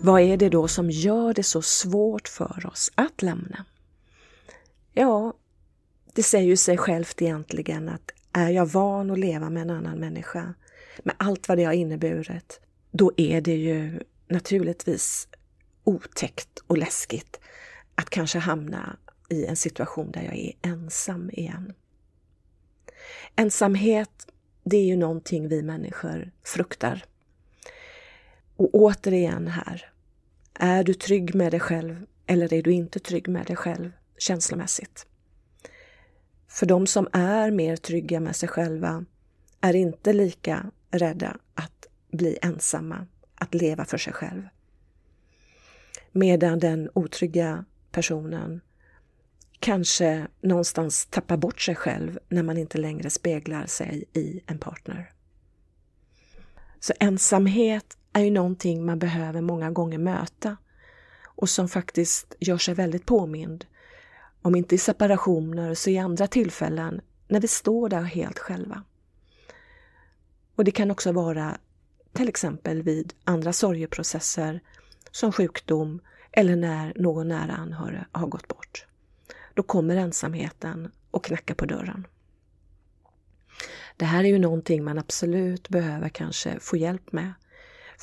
Vad 0.00 0.20
är 0.20 0.36
det 0.36 0.48
då 0.48 0.68
som 0.68 0.90
gör 0.90 1.34
det 1.34 1.42
så 1.42 1.62
svårt 1.62 2.28
för 2.28 2.66
oss 2.66 2.92
att 2.94 3.22
lämna? 3.22 3.64
Ja, 4.92 5.32
det 6.14 6.22
säger 6.22 6.46
ju 6.46 6.56
sig 6.56 6.78
självt 6.78 7.22
egentligen 7.22 7.88
att 7.88 8.10
är 8.32 8.50
jag 8.50 8.66
van 8.66 9.10
att 9.10 9.18
leva 9.18 9.50
med 9.50 9.62
en 9.62 9.70
annan 9.70 9.98
människa, 9.98 10.54
med 11.02 11.14
allt 11.18 11.48
vad 11.48 11.58
det 11.58 11.64
har 11.64 11.72
inneburit, 11.72 12.60
då 12.90 13.12
är 13.16 13.40
det 13.40 13.56
ju 13.56 14.00
naturligtvis 14.28 15.28
otäckt 15.84 16.58
och 16.66 16.78
läskigt 16.78 17.40
att 17.94 18.10
kanske 18.10 18.38
hamna 18.38 18.96
i 19.28 19.44
en 19.44 19.56
situation 19.56 20.10
där 20.10 20.22
jag 20.22 20.36
är 20.36 20.52
ensam 20.62 21.30
igen. 21.30 21.72
Ensamhet, 23.36 24.26
det 24.64 24.76
är 24.76 24.84
ju 24.84 24.96
någonting 24.96 25.48
vi 25.48 25.62
människor 25.62 26.30
fruktar. 26.44 27.04
Och 28.56 28.74
återigen 28.74 29.48
här, 29.48 29.90
är 30.54 30.84
du 30.84 30.94
trygg 30.94 31.34
med 31.34 31.52
dig 31.52 31.60
själv 31.60 32.06
eller 32.26 32.52
är 32.52 32.62
du 32.62 32.72
inte 32.72 32.98
trygg 32.98 33.28
med 33.28 33.46
dig 33.46 33.56
själv 33.56 33.92
känslomässigt? 34.18 35.06
För 36.54 36.66
de 36.66 36.86
som 36.86 37.08
är 37.12 37.50
mer 37.50 37.76
trygga 37.76 38.20
med 38.20 38.36
sig 38.36 38.48
själva 38.48 39.04
är 39.60 39.76
inte 39.76 40.12
lika 40.12 40.70
rädda 40.90 41.36
att 41.54 41.86
bli 42.12 42.38
ensamma, 42.42 43.06
att 43.34 43.54
leva 43.54 43.84
för 43.84 43.98
sig 43.98 44.12
själv. 44.12 44.42
Medan 46.12 46.58
den 46.58 46.90
otrygga 46.94 47.64
personen 47.90 48.60
kanske 49.60 50.26
någonstans 50.40 51.06
tappar 51.06 51.36
bort 51.36 51.60
sig 51.60 51.74
själv 51.74 52.18
när 52.28 52.42
man 52.42 52.58
inte 52.58 52.78
längre 52.78 53.10
speglar 53.10 53.66
sig 53.66 54.04
i 54.12 54.40
en 54.46 54.58
partner. 54.58 55.10
Så 56.80 56.92
ensamhet 57.00 57.98
är 58.12 58.20
ju 58.20 58.30
någonting 58.30 58.86
man 58.86 58.98
behöver 58.98 59.40
många 59.40 59.70
gånger 59.70 59.98
möta 59.98 60.56
och 61.24 61.48
som 61.48 61.68
faktiskt 61.68 62.34
gör 62.40 62.58
sig 62.58 62.74
väldigt 62.74 63.06
påmind 63.06 63.66
om 64.44 64.54
inte 64.54 64.74
i 64.74 64.78
separationer 64.78 65.74
så 65.74 65.90
i 65.90 65.98
andra 65.98 66.26
tillfällen 66.26 67.00
när 67.28 67.40
vi 67.40 67.48
står 67.48 67.88
där 67.88 68.02
helt 68.02 68.38
själva. 68.38 68.82
Och 70.56 70.64
det 70.64 70.70
kan 70.70 70.90
också 70.90 71.12
vara 71.12 71.58
till 72.12 72.28
exempel 72.28 72.82
vid 72.82 73.14
andra 73.24 73.52
sorgeprocesser 73.52 74.60
som 75.10 75.32
sjukdom 75.32 76.00
eller 76.32 76.56
när 76.56 76.92
någon 76.96 77.28
nära 77.28 77.52
anhörig 77.52 78.04
har 78.12 78.26
gått 78.26 78.48
bort. 78.48 78.86
Då 79.54 79.62
kommer 79.62 79.96
ensamheten 79.96 80.90
och 81.10 81.24
knackar 81.24 81.54
på 81.54 81.66
dörren. 81.66 82.06
Det 83.96 84.04
här 84.04 84.24
är 84.24 84.28
ju 84.28 84.38
någonting 84.38 84.84
man 84.84 84.98
absolut 84.98 85.68
behöver 85.68 86.08
kanske 86.08 86.60
få 86.60 86.76
hjälp 86.76 87.12
med. 87.12 87.32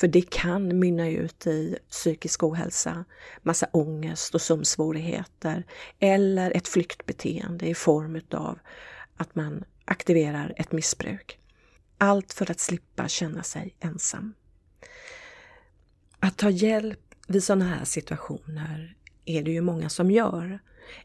För 0.01 0.07
det 0.07 0.29
kan 0.29 0.79
mynna 0.79 1.09
ut 1.09 1.47
i 1.47 1.77
psykisk 1.89 2.43
ohälsa, 2.43 3.05
massa 3.41 3.67
ångest 3.71 4.35
och 4.35 4.41
sömnsvårigheter 4.41 5.63
eller 5.99 6.51
ett 6.51 6.67
flyktbeteende 6.67 7.65
i 7.65 7.75
form 7.75 8.21
av 8.31 8.59
att 9.17 9.35
man 9.35 9.63
aktiverar 9.85 10.53
ett 10.57 10.71
missbruk. 10.71 11.39
Allt 11.97 12.33
för 12.33 12.51
att 12.51 12.59
slippa 12.59 13.07
känna 13.07 13.43
sig 13.43 13.75
ensam. 13.79 14.33
Att 16.19 16.37
ta 16.37 16.49
hjälp 16.49 17.15
vid 17.27 17.43
sådana 17.43 17.65
här 17.65 17.85
situationer 17.85 18.95
är 19.25 19.43
det 19.43 19.51
ju 19.51 19.61
många 19.61 19.89
som 19.89 20.11
gör. 20.11 20.59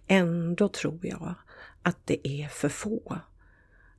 Ändå 0.06 0.68
tror 0.68 1.06
jag 1.06 1.34
att 1.82 1.98
det 2.04 2.28
är 2.28 2.48
för 2.48 2.68
få. 2.68 3.18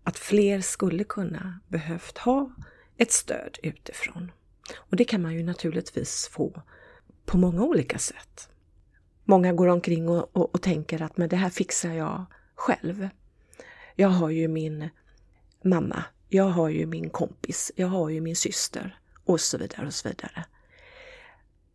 Att 0.04 0.18
fler 0.18 0.62
skulle 0.62 1.04
kunna 1.04 1.60
behövt 1.68 2.18
ha 2.18 2.52
ett 2.98 3.12
stöd 3.12 3.58
utifrån. 3.64 4.32
Och 4.76 4.96
det 4.96 5.06
kan 5.06 5.22
man 5.22 5.34
ju 5.34 5.44
naturligtvis 5.44 6.28
få 6.28 6.62
på 7.26 7.38
många 7.38 7.64
olika 7.64 7.98
sätt. 8.00 8.50
Många 9.24 9.54
går 9.54 9.68
omkring 9.68 10.10
och, 10.10 10.38
och, 10.38 10.56
och 10.56 10.62
tänker 10.62 11.02
att 11.02 11.18
men 11.18 11.30
det 11.30 11.36
här 11.36 11.50
fixar 11.50 11.94
jag 11.94 12.26
själv. 12.56 13.10
Jag 13.96 14.10
har 14.10 14.30
ju 14.30 14.48
min 14.48 14.90
mamma, 15.64 16.04
jag 16.30 16.50
har 16.50 16.70
ju 16.70 16.86
min 16.86 17.10
kompis, 17.10 17.72
jag 17.76 17.88
har 17.88 18.10
ju 18.10 18.22
min 18.22 18.36
syster 18.36 19.00
och 19.26 19.42
så 19.42 19.58
vidare 19.58 19.88
och 19.88 19.94
så 19.94 20.10
vidare. 20.10 20.46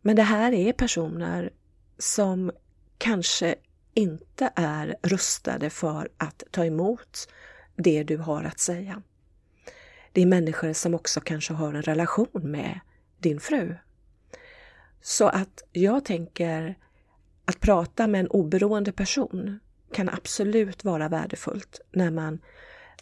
Men 0.01 0.15
det 0.15 0.23
här 0.23 0.51
är 0.51 0.73
personer 0.73 1.53
som 1.97 2.51
kanske 2.97 3.55
inte 3.93 4.51
är 4.55 4.95
rustade 5.01 5.69
för 5.69 6.09
att 6.17 6.43
ta 6.51 6.65
emot 6.65 7.29
det 7.75 8.03
du 8.03 8.17
har 8.17 8.43
att 8.43 8.59
säga. 8.59 9.01
Det 10.13 10.21
är 10.21 10.25
människor 10.25 10.73
som 10.73 10.93
också 10.93 11.21
kanske 11.21 11.53
har 11.53 11.73
en 11.73 11.81
relation 11.81 12.27
med 12.33 12.79
din 13.19 13.39
fru. 13.39 13.75
Så 15.01 15.27
att 15.27 15.63
jag 15.71 16.05
tänker 16.05 16.75
att 17.45 17.59
prata 17.59 18.07
med 18.07 18.19
en 18.19 18.27
oberoende 18.27 18.91
person 18.91 19.59
kan 19.93 20.09
absolut 20.09 20.83
vara 20.83 21.09
värdefullt 21.09 21.81
när 21.91 22.11
man 22.11 22.39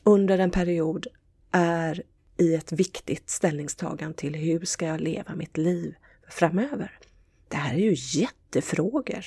under 0.04 0.40
en 0.40 0.52
period 0.52 1.08
är 1.52 2.04
i 2.38 2.56
ett 2.56 2.72
viktigt 2.72 3.30
ställningstagande 3.30 4.18
till 4.18 4.36
hur 4.36 4.66
ska 4.66 4.86
jag 4.86 5.02
leva 5.02 5.36
mitt 5.36 5.58
liv 5.58 5.96
framöver? 6.30 7.00
Det 7.48 7.58
här 7.58 7.74
är 7.74 7.80
ju 7.80 7.96
jättefrågor. 8.20 9.26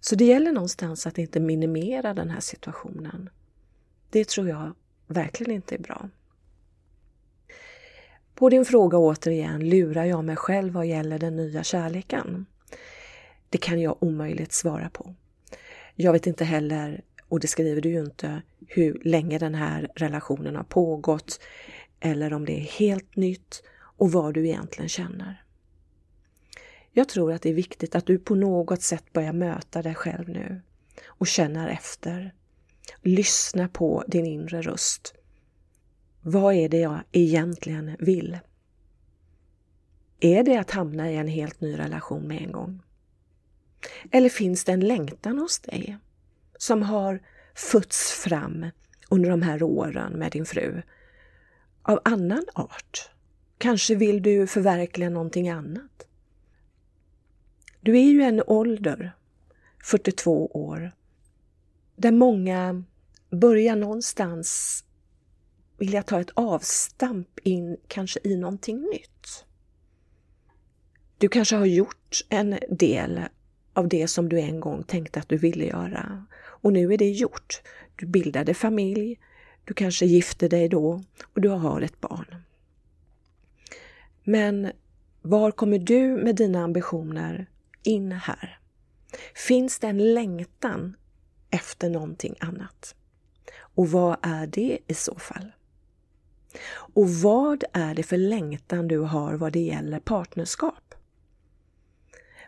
Så 0.00 0.14
det 0.14 0.24
gäller 0.24 0.52
någonstans 0.52 1.06
att 1.06 1.18
inte 1.18 1.40
minimera 1.40 2.14
den 2.14 2.30
här 2.30 2.40
situationen. 2.40 3.30
Det 4.10 4.28
tror 4.28 4.48
jag 4.48 4.74
verkligen 5.06 5.52
inte 5.52 5.74
är 5.74 5.78
bra. 5.78 6.08
På 8.40 8.48
din 8.48 8.64
fråga 8.64 8.98
återigen, 8.98 9.68
lurar 9.68 10.04
jag 10.04 10.24
mig 10.24 10.36
själv 10.36 10.72
vad 10.72 10.86
gäller 10.86 11.18
den 11.18 11.36
nya 11.36 11.64
kärleken? 11.64 12.46
Det 13.48 13.58
kan 13.58 13.80
jag 13.80 14.02
omöjligt 14.02 14.52
svara 14.52 14.90
på. 14.90 15.14
Jag 15.94 16.12
vet 16.12 16.26
inte 16.26 16.44
heller, 16.44 17.02
och 17.28 17.40
det 17.40 17.46
skriver 17.46 17.80
du 17.80 17.88
ju 17.88 18.00
inte, 18.00 18.42
hur 18.66 19.00
länge 19.04 19.38
den 19.38 19.54
här 19.54 19.88
relationen 19.94 20.56
har 20.56 20.62
pågått 20.62 21.40
eller 22.00 22.32
om 22.32 22.44
det 22.44 22.52
är 22.52 22.64
helt 22.64 23.16
nytt 23.16 23.62
och 23.96 24.12
vad 24.12 24.34
du 24.34 24.48
egentligen 24.48 24.88
känner. 24.88 25.44
Jag 26.92 27.08
tror 27.08 27.32
att 27.32 27.42
det 27.42 27.50
är 27.50 27.54
viktigt 27.54 27.94
att 27.94 28.06
du 28.06 28.18
på 28.18 28.34
något 28.34 28.82
sätt 28.82 29.12
börjar 29.12 29.32
möta 29.32 29.82
dig 29.82 29.94
själv 29.94 30.28
nu 30.28 30.62
och 31.06 31.26
känner 31.26 31.68
efter. 31.68 32.34
Lyssna 33.02 33.68
på 33.68 34.04
din 34.06 34.26
inre 34.26 34.62
röst. 34.62 35.14
Vad 36.22 36.54
är 36.54 36.68
det 36.68 36.78
jag 36.78 37.00
egentligen 37.12 37.96
vill? 37.98 38.38
Är 40.20 40.42
det 40.42 40.56
att 40.56 40.70
hamna 40.70 41.10
i 41.10 41.16
en 41.16 41.28
helt 41.28 41.60
ny 41.60 41.78
relation 41.78 42.22
med 42.22 42.42
en 42.42 42.52
gång? 42.52 42.82
Eller 44.10 44.28
finns 44.28 44.64
det 44.64 44.72
en 44.72 44.80
längtan 44.80 45.38
hos 45.38 45.58
dig 45.58 45.98
som 46.58 46.82
har 46.82 47.22
fötts 47.54 48.12
fram 48.12 48.66
under 49.08 49.30
de 49.30 49.42
här 49.42 49.62
åren 49.62 50.12
med 50.12 50.32
din 50.32 50.46
fru 50.46 50.82
av 51.82 52.00
annan 52.04 52.44
art? 52.54 53.10
Kanske 53.58 53.94
vill 53.94 54.22
du 54.22 54.46
förverkliga 54.46 55.10
någonting 55.10 55.48
annat? 55.48 56.06
Du 57.80 57.98
är 57.98 58.10
ju 58.10 58.22
en 58.22 58.42
ålder, 58.46 59.12
42 59.84 60.46
år, 60.46 60.92
där 61.96 62.12
många 62.12 62.84
börjar 63.30 63.76
någonstans 63.76 64.84
vilja 65.80 66.02
ta 66.02 66.20
ett 66.20 66.30
avstamp 66.34 67.38
in 67.42 67.76
kanske 67.88 68.20
i 68.24 68.36
någonting 68.36 68.80
nytt. 68.80 69.44
Du 71.18 71.28
kanske 71.28 71.56
har 71.56 71.66
gjort 71.66 72.20
en 72.28 72.58
del 72.70 73.20
av 73.72 73.88
det 73.88 74.08
som 74.08 74.28
du 74.28 74.40
en 74.40 74.60
gång 74.60 74.82
tänkte 74.82 75.20
att 75.20 75.28
du 75.28 75.36
ville 75.36 75.64
göra 75.64 76.26
och 76.36 76.72
nu 76.72 76.92
är 76.92 76.98
det 76.98 77.10
gjort. 77.10 77.62
Du 77.96 78.06
bildade 78.06 78.54
familj, 78.54 79.20
du 79.64 79.74
kanske 79.74 80.06
gifte 80.06 80.48
dig 80.48 80.68
då 80.68 81.02
och 81.22 81.40
du 81.40 81.48
har 81.48 81.80
ett 81.80 82.00
barn. 82.00 82.36
Men 84.24 84.72
var 85.22 85.50
kommer 85.50 85.78
du 85.78 86.16
med 86.16 86.36
dina 86.36 86.64
ambitioner 86.64 87.46
in 87.82 88.12
här? 88.12 88.58
Finns 89.34 89.78
det 89.78 89.86
en 89.86 90.14
längtan 90.14 90.96
efter 91.50 91.90
någonting 91.90 92.34
annat? 92.40 92.94
Och 93.56 93.90
vad 93.90 94.16
är 94.22 94.46
det 94.46 94.78
i 94.86 94.94
så 94.94 95.18
fall? 95.18 95.52
Och 96.94 97.10
vad 97.10 97.64
är 97.72 97.94
det 97.94 98.02
för 98.02 98.16
längtan 98.16 98.88
du 98.88 98.98
har 98.98 99.34
vad 99.34 99.52
det 99.52 99.60
gäller 99.60 100.00
partnerskap? 100.00 100.94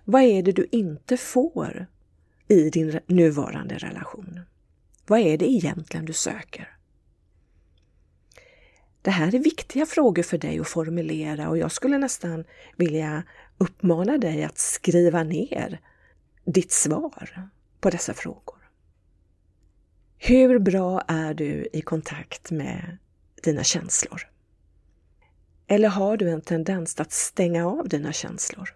Vad 0.04 0.22
är 0.22 0.42
det 0.42 0.52
du 0.52 0.68
inte 0.70 1.16
får 1.16 1.86
i 2.48 2.70
din 2.70 3.00
nuvarande 3.06 3.74
relation? 3.74 4.40
Vad 5.06 5.20
är 5.20 5.38
det 5.38 5.50
egentligen 5.50 6.04
du 6.04 6.12
söker? 6.12 6.76
Det 9.02 9.10
här 9.10 9.34
är 9.34 9.38
viktiga 9.38 9.86
frågor 9.86 10.22
för 10.22 10.38
dig 10.38 10.60
att 10.60 10.68
formulera 10.68 11.48
och 11.48 11.58
jag 11.58 11.72
skulle 11.72 11.98
nästan 11.98 12.44
vilja 12.76 13.22
uppmana 13.58 14.18
dig 14.18 14.44
att 14.44 14.58
skriva 14.58 15.22
ner 15.22 15.80
ditt 16.44 16.72
svar 16.72 17.48
på 17.80 17.90
dessa 17.90 18.14
frågor. 18.14 18.58
Hur 20.18 20.58
bra 20.58 21.00
är 21.08 21.34
du 21.34 21.68
i 21.72 21.80
kontakt 21.80 22.50
med 22.50 22.98
dina 23.42 23.64
känslor? 23.64 24.28
Eller 25.66 25.88
har 25.88 26.16
du 26.16 26.30
en 26.30 26.40
tendens 26.40 27.00
att 27.00 27.12
stänga 27.12 27.66
av 27.66 27.88
dina 27.88 28.12
känslor? 28.12 28.74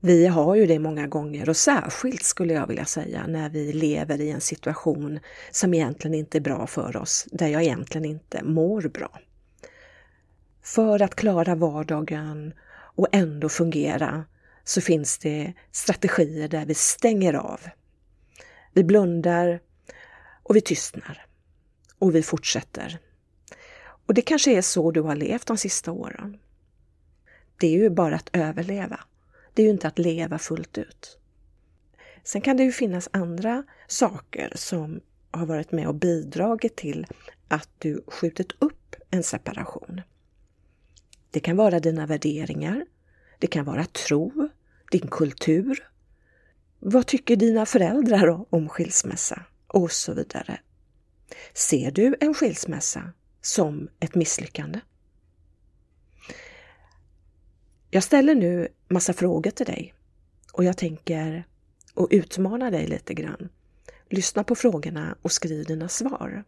Vi 0.00 0.26
har 0.26 0.54
ju 0.54 0.66
det 0.66 0.78
många 0.78 1.06
gånger 1.06 1.48
och 1.48 1.56
särskilt 1.56 2.22
skulle 2.22 2.54
jag 2.54 2.66
vilja 2.66 2.84
säga 2.84 3.26
när 3.26 3.50
vi 3.50 3.72
lever 3.72 4.20
i 4.20 4.30
en 4.30 4.40
situation 4.40 5.20
som 5.50 5.74
egentligen 5.74 6.14
inte 6.14 6.38
är 6.38 6.40
bra 6.40 6.66
för 6.66 6.96
oss, 6.96 7.26
där 7.32 7.48
jag 7.48 7.62
egentligen 7.62 8.04
inte 8.04 8.42
mår 8.44 8.82
bra. 8.82 9.20
För 10.62 11.02
att 11.02 11.14
klara 11.14 11.54
vardagen 11.54 12.52
och 12.94 13.08
ändå 13.12 13.48
fungera 13.48 14.24
så 14.64 14.80
finns 14.80 15.18
det 15.18 15.52
strategier 15.72 16.48
där 16.48 16.66
vi 16.66 16.74
stänger 16.74 17.34
av. 17.34 17.60
Vi 18.72 18.84
blundar 18.84 19.60
och 20.42 20.56
vi 20.56 20.60
tystnar 20.60 21.26
och 22.00 22.14
vi 22.14 22.22
fortsätter. 22.22 22.98
Och 24.06 24.14
det 24.14 24.22
kanske 24.22 24.52
är 24.52 24.62
så 24.62 24.90
du 24.90 25.00
har 25.00 25.16
levt 25.16 25.46
de 25.46 25.56
sista 25.56 25.92
åren. 25.92 26.38
Det 27.56 27.66
är 27.66 27.78
ju 27.78 27.90
bara 27.90 28.16
att 28.16 28.30
överleva. 28.32 29.00
Det 29.54 29.62
är 29.62 29.66
ju 29.66 29.72
inte 29.72 29.88
att 29.88 29.98
leva 29.98 30.38
fullt 30.38 30.78
ut. 30.78 31.18
Sen 32.24 32.40
kan 32.40 32.56
det 32.56 32.62
ju 32.62 32.72
finnas 32.72 33.08
andra 33.12 33.64
saker 33.86 34.52
som 34.54 35.00
har 35.30 35.46
varit 35.46 35.72
med 35.72 35.88
och 35.88 35.94
bidragit 35.94 36.76
till 36.76 37.06
att 37.48 37.68
du 37.78 38.04
skjutit 38.06 38.52
upp 38.58 38.96
en 39.10 39.22
separation. 39.22 40.00
Det 41.30 41.40
kan 41.40 41.56
vara 41.56 41.80
dina 41.80 42.06
värderingar, 42.06 42.86
det 43.38 43.46
kan 43.46 43.64
vara 43.64 43.84
tro, 43.84 44.48
din 44.90 45.08
kultur. 45.10 45.88
Vad 46.78 47.06
tycker 47.06 47.36
dina 47.36 47.66
föräldrar 47.66 48.44
om 48.54 48.68
skilsmässa? 48.68 49.42
Och 49.66 49.92
så 49.92 50.14
vidare. 50.14 50.60
Ser 51.54 51.90
du 51.90 52.16
en 52.20 52.34
skilsmässa 52.34 53.12
som 53.40 53.88
ett 54.00 54.14
misslyckande? 54.14 54.80
Jag 57.90 58.02
ställer 58.02 58.34
nu 58.34 58.68
massa 58.88 59.12
frågor 59.12 59.50
till 59.50 59.66
dig 59.66 59.94
och 60.52 60.64
jag 60.64 60.76
tänker 60.76 61.46
och 61.94 62.08
utmana 62.10 62.70
dig 62.70 62.86
lite 62.86 63.14
grann. 63.14 63.48
Lyssna 64.08 64.44
på 64.44 64.54
frågorna 64.54 65.16
och 65.22 65.32
skriv 65.32 65.64
dina 65.64 65.88
svar. 65.88 66.44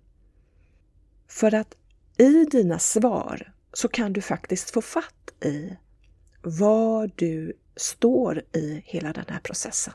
För 1.28 1.54
att 1.54 1.74
i 2.16 2.44
dina 2.44 2.78
svar 2.78 3.52
så 3.72 3.88
kan 3.88 4.12
du 4.12 4.20
faktiskt 4.20 4.70
få 4.70 4.82
fatt 4.82 5.44
i 5.44 5.76
var 6.42 7.10
du 7.16 7.52
står 7.76 8.42
i 8.52 8.82
hela 8.86 9.12
den 9.12 9.24
här 9.28 9.40
processen. 9.40 9.94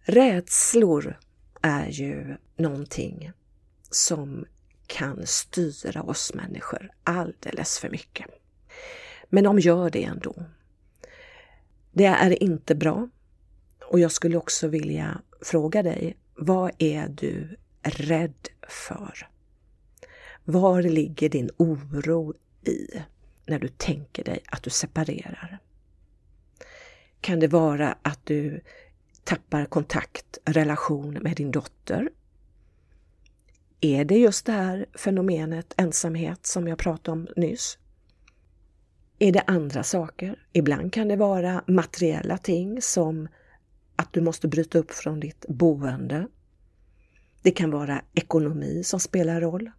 Rädslor 0.00 1.18
är 1.64 1.86
ju 1.86 2.36
någonting 2.56 3.32
som 3.90 4.46
kan 4.86 5.26
styra 5.26 6.02
oss 6.02 6.34
människor 6.34 6.90
alldeles 7.04 7.78
för 7.78 7.90
mycket. 7.90 8.26
Men 9.28 9.44
de 9.44 9.58
gör 9.58 9.90
det 9.90 10.04
ändå. 10.04 10.34
Det 11.92 12.04
är 12.04 12.42
inte 12.42 12.74
bra. 12.74 13.08
Och 13.84 14.00
jag 14.00 14.12
skulle 14.12 14.36
också 14.36 14.68
vilja 14.68 15.20
fråga 15.40 15.82
dig, 15.82 16.16
vad 16.34 16.72
är 16.78 17.08
du 17.08 17.56
rädd 17.82 18.48
för? 18.68 19.28
Var 20.44 20.82
ligger 20.82 21.28
din 21.28 21.50
oro 21.56 22.34
i 22.62 23.02
när 23.46 23.58
du 23.58 23.68
tänker 23.68 24.24
dig 24.24 24.40
att 24.46 24.62
du 24.62 24.70
separerar? 24.70 25.58
Kan 27.20 27.40
det 27.40 27.48
vara 27.48 27.98
att 28.02 28.26
du 28.26 28.60
tappar 29.24 29.64
kontakt, 29.64 30.38
relation 30.44 31.18
med 31.22 31.36
din 31.36 31.50
dotter? 31.50 32.10
Är 33.80 34.04
det 34.04 34.18
just 34.18 34.46
det 34.46 34.52
här 34.52 34.86
fenomenet 34.94 35.74
ensamhet 35.76 36.46
som 36.46 36.68
jag 36.68 36.78
pratade 36.78 37.10
om 37.10 37.28
nyss? 37.36 37.78
Är 39.18 39.32
det 39.32 39.40
andra 39.40 39.82
saker? 39.82 40.46
Ibland 40.52 40.92
kan 40.92 41.08
det 41.08 41.16
vara 41.16 41.64
materiella 41.66 42.38
ting 42.38 42.82
som 42.82 43.28
att 43.96 44.12
du 44.12 44.20
måste 44.20 44.48
bryta 44.48 44.78
upp 44.78 44.90
från 44.90 45.20
ditt 45.20 45.44
boende. 45.48 46.26
Det 47.42 47.50
kan 47.50 47.70
vara 47.70 48.02
ekonomi 48.14 48.82
som 48.84 49.00
spelar 49.00 49.40
roll. 49.40 49.70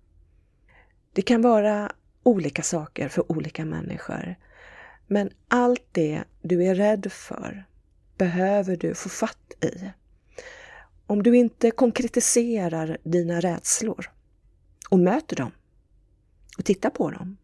Det 1.13 1.21
kan 1.21 1.41
vara 1.41 1.91
olika 2.23 2.61
saker 2.61 3.09
för 3.09 3.31
olika 3.31 3.65
människor. 3.65 4.35
Men 5.07 5.29
allt 5.47 5.85
det 5.91 6.23
du 6.41 6.63
är 6.63 6.75
rädd 6.75 7.11
för 7.11 7.65
behöver 8.17 8.77
du 8.77 8.95
få 8.95 9.09
fatt 9.09 9.53
i. 9.61 9.91
Om 11.07 11.23
du 11.23 11.37
inte 11.37 11.71
konkretiserar 11.71 12.97
dina 13.03 13.39
rädslor 13.39 14.11
och 14.89 14.99
möter 14.99 15.35
dem 15.35 15.51
och 16.57 16.65
tittar 16.65 16.89
på 16.89 17.11
dem 17.11 17.37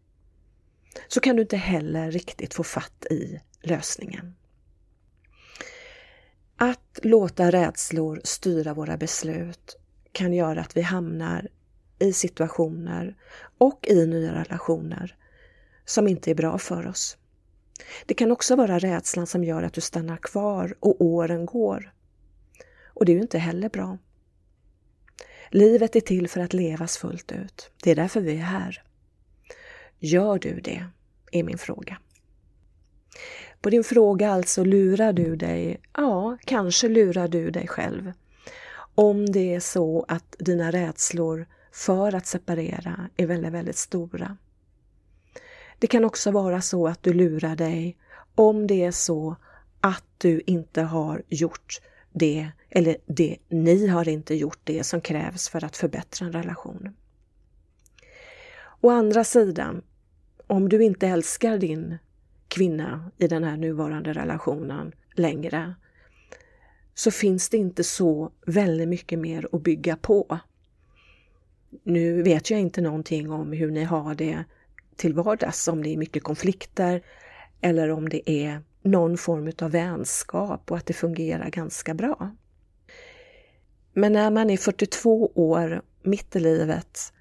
så 1.08 1.20
kan 1.20 1.36
du 1.36 1.42
inte 1.42 1.56
heller 1.56 2.10
riktigt 2.10 2.54
få 2.54 2.64
fatt 2.64 3.06
i 3.10 3.40
lösningen. 3.62 4.34
Att 6.56 6.98
låta 7.02 7.50
rädslor 7.50 8.20
styra 8.24 8.74
våra 8.74 8.96
beslut 8.96 9.76
kan 10.12 10.32
göra 10.32 10.60
att 10.60 10.76
vi 10.76 10.82
hamnar 10.82 11.48
i 11.98 12.12
situationer 12.12 13.16
och 13.58 13.86
i 13.88 14.06
nya 14.06 14.34
relationer 14.34 15.16
som 15.84 16.08
inte 16.08 16.30
är 16.30 16.34
bra 16.34 16.58
för 16.58 16.86
oss. 16.86 17.16
Det 18.06 18.14
kan 18.14 18.32
också 18.32 18.56
vara 18.56 18.78
rädslan 18.78 19.26
som 19.26 19.44
gör 19.44 19.62
att 19.62 19.72
du 19.72 19.80
stannar 19.80 20.16
kvar 20.16 20.74
och 20.80 21.00
åren 21.00 21.46
går. 21.46 21.92
Och 22.86 23.04
det 23.04 23.12
är 23.12 23.16
ju 23.16 23.22
inte 23.22 23.38
heller 23.38 23.68
bra. 23.68 23.98
Livet 25.50 25.96
är 25.96 26.00
till 26.00 26.28
för 26.28 26.40
att 26.40 26.52
levas 26.52 26.98
fullt 26.98 27.32
ut. 27.32 27.70
Det 27.82 27.90
är 27.90 27.96
därför 27.96 28.20
vi 28.20 28.32
är 28.32 28.42
här. 28.42 28.82
Gör 29.98 30.38
du 30.38 30.60
det? 30.60 30.86
är 31.32 31.42
min 31.42 31.58
fråga. 31.58 31.98
På 33.60 33.70
din 33.70 33.84
fråga 33.84 34.30
alltså, 34.30 34.64
lurar 34.64 35.12
du 35.12 35.36
dig? 35.36 35.80
Ja, 35.92 36.38
kanske 36.44 36.88
lurar 36.88 37.28
du 37.28 37.50
dig 37.50 37.68
själv. 37.68 38.12
Om 38.94 39.26
det 39.26 39.54
är 39.54 39.60
så 39.60 40.04
att 40.08 40.36
dina 40.38 40.70
rädslor 40.70 41.46
för 41.72 42.14
att 42.14 42.26
separera 42.26 43.10
är 43.16 43.26
väldigt, 43.26 43.52
väldigt 43.52 43.76
stora. 43.76 44.36
Det 45.82 45.88
kan 45.88 46.04
också 46.04 46.30
vara 46.30 46.60
så 46.60 46.86
att 46.86 47.02
du 47.02 47.12
lurar 47.12 47.56
dig 47.56 47.96
om 48.34 48.66
det 48.66 48.84
är 48.84 48.90
så 48.90 49.36
att 49.80 50.04
du 50.18 50.42
inte 50.46 50.82
har 50.82 51.22
gjort 51.28 51.80
det, 52.12 52.48
eller 52.70 52.96
det, 53.06 53.38
ni 53.48 53.86
har 53.86 54.08
inte 54.08 54.34
gjort 54.34 54.58
det 54.64 54.84
som 54.84 55.00
krävs 55.00 55.48
för 55.48 55.64
att 55.64 55.76
förbättra 55.76 56.26
en 56.26 56.32
relation. 56.32 56.96
Å 58.80 58.90
andra 58.90 59.24
sidan, 59.24 59.82
om 60.46 60.68
du 60.68 60.84
inte 60.84 61.08
älskar 61.08 61.58
din 61.58 61.98
kvinna 62.48 63.10
i 63.18 63.28
den 63.28 63.44
här 63.44 63.56
nuvarande 63.56 64.12
relationen 64.12 64.92
längre, 65.14 65.74
så 66.94 67.10
finns 67.10 67.48
det 67.48 67.56
inte 67.56 67.84
så 67.84 68.32
väldigt 68.46 68.88
mycket 68.88 69.18
mer 69.18 69.48
att 69.52 69.62
bygga 69.62 69.96
på. 69.96 70.38
Nu 71.82 72.22
vet 72.22 72.50
jag 72.50 72.60
inte 72.60 72.80
någonting 72.80 73.30
om 73.30 73.52
hur 73.52 73.70
ni 73.70 73.84
har 73.84 74.14
det 74.14 74.44
till 74.96 75.14
vardags, 75.14 75.68
om 75.68 75.82
det 75.82 75.88
är 75.88 75.96
mycket 75.96 76.22
konflikter 76.22 77.02
eller 77.60 77.90
om 77.90 78.08
det 78.08 78.30
är 78.30 78.62
någon 78.82 79.18
form 79.18 79.52
av 79.62 79.70
vänskap 79.70 80.70
och 80.70 80.76
att 80.76 80.86
det 80.86 80.92
fungerar 80.92 81.50
ganska 81.50 81.94
bra. 81.94 82.36
Men 83.92 84.12
när 84.12 84.30
man 84.30 84.50
är 84.50 84.56
42 84.56 85.32
år, 85.34 85.82
mitt 86.02 86.36
i 86.36 86.40
livet, 86.40 87.12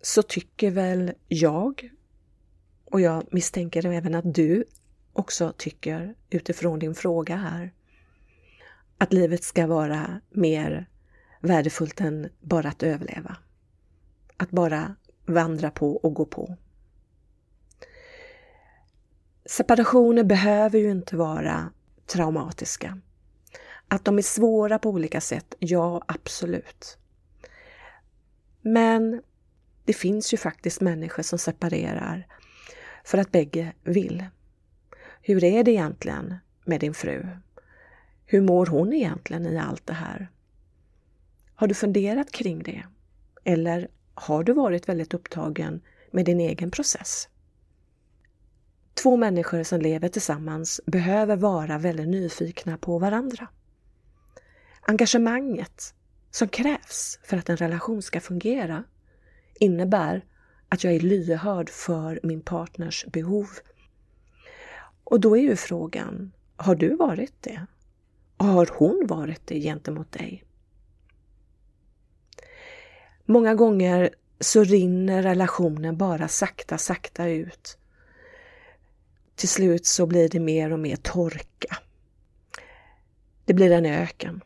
så 0.00 0.22
tycker 0.22 0.70
väl 0.70 1.12
jag, 1.28 1.90
och 2.84 3.00
jag 3.00 3.26
misstänker 3.30 3.86
även 3.86 4.14
att 4.14 4.34
du 4.34 4.64
också 5.12 5.52
tycker 5.56 6.14
utifrån 6.30 6.78
din 6.78 6.94
fråga 6.94 7.36
här, 7.36 7.72
att 8.98 9.12
livet 9.12 9.44
ska 9.44 9.66
vara 9.66 10.20
mer 10.30 10.86
värdefullt 11.40 12.00
än 12.00 12.28
bara 12.40 12.68
att 12.68 12.82
överleva. 12.82 13.36
Att 14.36 14.50
bara 14.50 14.94
vandra 15.26 15.70
på 15.70 15.96
och 15.96 16.14
gå 16.14 16.24
på. 16.24 16.56
Separationer 19.50 20.24
behöver 20.24 20.78
ju 20.78 20.90
inte 20.90 21.16
vara 21.16 21.72
traumatiska. 22.06 23.00
Att 23.88 24.04
de 24.04 24.18
är 24.18 24.22
svåra 24.22 24.78
på 24.78 24.90
olika 24.90 25.20
sätt, 25.20 25.54
ja 25.58 26.02
absolut. 26.06 26.98
Men 28.60 29.22
det 29.84 29.92
finns 29.92 30.34
ju 30.34 30.36
faktiskt 30.36 30.80
människor 30.80 31.22
som 31.22 31.38
separerar 31.38 32.26
för 33.04 33.18
att 33.18 33.32
bägge 33.32 33.72
vill. 33.82 34.24
Hur 35.22 35.44
är 35.44 35.64
det 35.64 35.70
egentligen 35.70 36.34
med 36.64 36.80
din 36.80 36.94
fru? 36.94 37.26
Hur 38.26 38.40
mår 38.40 38.66
hon 38.66 38.92
egentligen 38.92 39.46
i 39.46 39.58
allt 39.58 39.86
det 39.86 39.92
här? 39.92 40.30
Har 41.54 41.66
du 41.66 41.74
funderat 41.74 42.32
kring 42.32 42.62
det? 42.62 42.84
Eller 43.44 43.88
har 44.14 44.44
du 44.44 44.52
varit 44.52 44.88
väldigt 44.88 45.14
upptagen 45.14 45.80
med 46.10 46.24
din 46.24 46.40
egen 46.40 46.70
process? 46.70 47.28
Två 48.94 49.16
människor 49.16 49.62
som 49.62 49.80
lever 49.80 50.08
tillsammans 50.08 50.80
behöver 50.86 51.36
vara 51.36 51.78
väldigt 51.78 52.08
nyfikna 52.08 52.78
på 52.78 52.98
varandra. 52.98 53.48
Engagemanget 54.80 55.94
som 56.30 56.48
krävs 56.48 57.18
för 57.22 57.36
att 57.36 57.48
en 57.48 57.56
relation 57.56 58.02
ska 58.02 58.20
fungera 58.20 58.84
innebär 59.54 60.24
att 60.68 60.84
jag 60.84 60.94
är 60.94 61.00
lyhörd 61.00 61.70
för 61.70 62.20
min 62.22 62.40
partners 62.40 63.06
behov. 63.06 63.48
Och 65.04 65.20
då 65.20 65.36
är 65.36 65.40
ju 65.40 65.56
frågan, 65.56 66.32
har 66.56 66.74
du 66.74 66.96
varit 66.96 67.34
det? 67.40 67.66
Och 68.36 68.46
Har 68.46 68.70
hon 68.72 69.06
varit 69.06 69.46
det 69.46 69.60
gentemot 69.60 70.12
dig? 70.12 70.44
Många 73.24 73.54
gånger 73.54 74.10
så 74.40 74.64
rinner 74.64 75.22
relationen 75.22 75.96
bara 75.96 76.28
sakta, 76.28 76.78
sakta 76.78 77.28
ut 77.28 77.78
till 79.40 79.48
slut 79.48 79.86
så 79.86 80.06
blir 80.06 80.28
det 80.28 80.40
mer 80.40 80.72
och 80.72 80.78
mer 80.78 80.96
torka. 80.96 81.76
Det 83.44 83.54
blir 83.54 83.70
en 83.70 83.86
öken. 83.86 84.40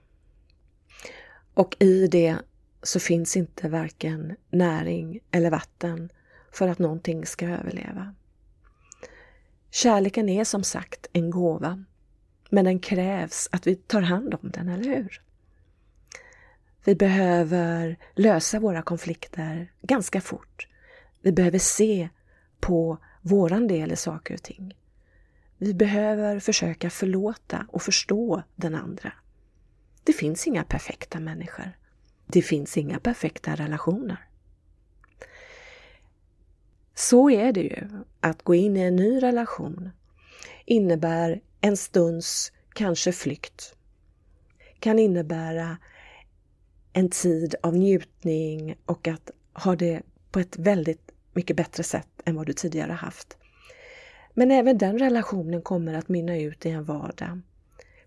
Och 1.55 1.77
i 1.79 2.07
det 2.07 2.37
så 2.83 3.01
finns 3.01 3.37
inte 3.37 3.69
varken 3.69 4.37
näring 4.51 5.21
eller 5.31 5.51
vatten 5.51 6.11
för 6.53 6.69
att 6.69 6.79
någonting 6.79 7.27
ska 7.27 7.47
överleva. 7.47 8.15
Kärleken 9.71 10.29
är 10.29 10.45
som 10.45 10.65
sagt 10.65 11.07
en 11.13 11.31
gåva, 11.31 11.85
men 12.51 12.65
den 12.65 12.79
krävs 12.79 13.49
att 13.53 13.67
vi 13.67 13.77
tar 13.77 14.01
hand 14.01 14.35
om 14.35 14.51
den, 14.51 14.69
eller 14.69 14.85
hur? 14.85 15.23
Vi 16.85 16.95
behöver 16.95 17.99
lösa 18.15 18.61
våra 18.61 18.83
konflikter 18.83 19.73
ganska 19.83 20.21
fort. 20.21 20.69
Vi 21.23 21.33
behöver 21.33 21.59
se 21.59 22.09
på 22.61 22.99
våran 23.23 23.69
del 23.69 23.93
i 23.93 23.97
saker 23.97 24.35
och 24.35 24.43
ting. 24.43 24.75
Vi 25.65 25.75
behöver 25.75 26.41
försöka 26.41 26.91
förlåta 26.91 27.67
och 27.69 27.83
förstå 27.83 28.43
den 28.55 28.75
andra. 28.75 29.13
Det 30.03 30.13
finns 30.13 30.47
inga 30.47 30.65
perfekta 30.65 31.21
människor. 31.21 31.79
Det 32.27 32.43
finns 32.43 32.77
inga 32.77 33.01
perfekta 33.01 33.55
relationer. 33.55 34.29
Så 36.95 37.31
är 37.31 37.53
det 37.53 37.61
ju. 37.61 37.89
Att 38.21 38.43
gå 38.43 38.55
in 38.55 38.77
i 38.77 38.81
en 38.81 38.97
ny 38.97 39.23
relation 39.23 39.91
innebär 40.65 41.41
en 41.61 41.77
stunds 41.77 42.53
kanske 42.75 43.13
flykt. 43.13 43.75
Kan 44.79 44.99
innebära 44.99 45.77
en 46.93 47.11
tid 47.11 47.55
av 47.63 47.77
njutning 47.77 48.77
och 48.87 49.09
att 49.09 49.31
ha 49.53 49.77
det 49.77 50.03
på 50.31 50.41
ett 50.41 50.59
väldigt 50.59 51.11
mycket 51.33 51.57
bättre 51.57 51.83
sätt 51.83 52.09
än 52.25 52.37
vad 52.37 52.47
du 52.47 52.53
tidigare 52.53 52.93
haft. 52.93 53.37
Men 54.35 54.51
även 54.51 54.79
den 54.79 54.99
relationen 54.99 55.63
kommer 55.63 55.95
att 55.95 56.09
mynna 56.09 56.39
ut 56.39 56.67
i 56.67 56.71
en 56.71 56.85
vardag. 56.85 57.41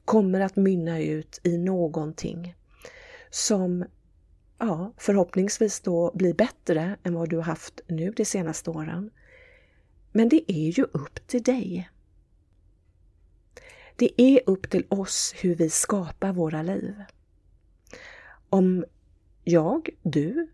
Kommer 0.06 0.40
att 0.40 0.56
mynna 0.56 1.00
ut 1.00 1.40
i 1.44 1.58
någonting 1.58 2.56
som 3.30 3.86
ja, 4.58 4.94
förhoppningsvis 4.98 5.80
då 5.80 6.12
blir 6.14 6.34
bättre 6.34 6.96
än 7.04 7.14
vad 7.14 7.30
du 7.30 7.36
har 7.36 7.44
haft 7.44 7.82
nu 7.88 8.12
de 8.12 8.26
senaste 8.26 8.70
åren. 8.70 9.12
Men 10.12 10.30
det 10.30 10.52
är 10.52 10.70
ju 10.70 10.84
upp 10.84 11.28
till 11.28 11.44
dig. 11.44 11.90
Det 13.96 14.22
är 14.22 14.42
upp 14.46 14.70
till 14.70 14.86
oss 14.90 15.34
hur 15.42 15.56
vi 15.56 15.70
skapar 15.70 16.34
våra 16.34 16.62
liv. 16.62 17.04
Om 18.50 18.86
jag, 19.44 19.90
du, 20.02 20.48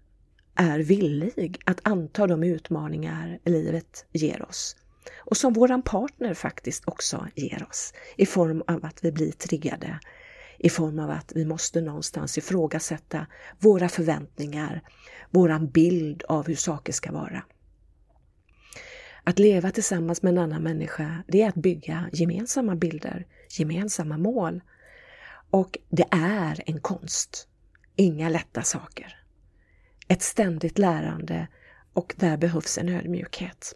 är 0.55 0.79
villig 0.79 1.57
att 1.65 1.79
anta 1.83 2.27
de 2.27 2.43
utmaningar 2.43 3.39
livet 3.43 4.05
ger 4.12 4.49
oss 4.49 4.75
och 5.17 5.37
som 5.37 5.53
våran 5.53 5.81
partner 5.81 6.33
faktiskt 6.33 6.87
också 6.87 7.27
ger 7.35 7.67
oss 7.69 7.93
i 8.17 8.25
form 8.25 8.63
av 8.67 8.85
att 8.85 9.05
vi 9.05 9.11
blir 9.11 9.31
triggade, 9.31 9.99
i 10.57 10.69
form 10.69 10.99
av 10.99 11.09
att 11.09 11.31
vi 11.35 11.45
måste 11.45 11.81
någonstans 11.81 12.37
ifrågasätta 12.37 13.27
våra 13.59 13.89
förväntningar, 13.89 14.81
våran 15.29 15.67
bild 15.67 16.23
av 16.23 16.47
hur 16.47 16.55
saker 16.55 16.93
ska 16.93 17.11
vara. 17.11 17.43
Att 19.23 19.39
leva 19.39 19.71
tillsammans 19.71 20.21
med 20.21 20.31
en 20.31 20.37
annan 20.37 20.63
människa, 20.63 21.23
det 21.27 21.41
är 21.41 21.49
att 21.49 21.55
bygga 21.55 22.09
gemensamma 22.13 22.75
bilder, 22.75 23.27
gemensamma 23.49 24.17
mål. 24.17 24.61
Och 25.49 25.77
det 25.89 26.05
är 26.11 26.63
en 26.65 26.79
konst. 26.79 27.47
Inga 27.95 28.29
lätta 28.29 28.61
saker. 28.61 29.23
Ett 30.07 30.21
ständigt 30.21 30.77
lärande 30.77 31.47
och 31.93 32.13
där 32.17 32.37
behövs 32.37 32.77
en 32.77 32.89
ödmjukhet. 32.89 33.75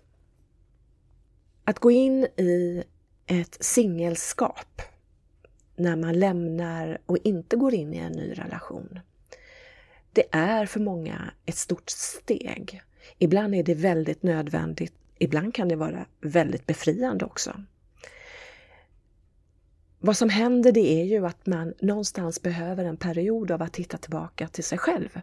Att 1.67 1.79
gå 1.79 1.91
in 1.91 2.23
i 2.23 2.83
ett 3.25 3.57
singelskap 3.59 4.81
när 5.75 5.95
man 5.95 6.19
lämnar 6.19 6.97
och 7.05 7.17
inte 7.23 7.55
går 7.55 7.73
in 7.73 7.93
i 7.93 7.97
en 7.97 8.11
ny 8.11 8.33
relation. 8.33 8.99
Det 10.13 10.23
är 10.31 10.65
för 10.65 10.79
många 10.79 11.31
ett 11.45 11.55
stort 11.55 11.89
steg. 11.89 12.81
Ibland 13.17 13.55
är 13.55 13.63
det 13.63 13.73
väldigt 13.73 14.23
nödvändigt, 14.23 14.93
ibland 15.19 15.53
kan 15.53 15.67
det 15.67 15.75
vara 15.75 16.05
väldigt 16.21 16.65
befriande 16.65 17.25
också. 17.25 17.63
Vad 19.99 20.17
som 20.17 20.29
händer 20.29 20.71
det 20.71 21.01
är 21.01 21.03
ju 21.03 21.25
att 21.25 21.45
man 21.45 21.73
någonstans 21.79 22.41
behöver 22.41 22.85
en 22.85 22.97
period 22.97 23.51
av 23.51 23.61
att 23.61 23.75
hitta 23.75 23.97
tillbaka 23.97 24.47
till 24.47 24.63
sig 24.63 24.77
själv. 24.77 25.21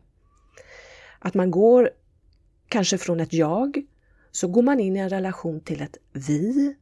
Att 1.18 1.34
man 1.34 1.50
går 1.50 1.90
kanske 2.68 2.98
från 2.98 3.20
ett 3.20 3.32
jag, 3.32 3.86
så 4.34 4.48
går 4.48 4.62
man 4.62 4.80
in 4.80 4.96
i 4.96 4.98
en 4.98 5.08
relation 5.08 5.60
till 5.60 5.82
ett 5.82 5.96
vi 6.12 6.76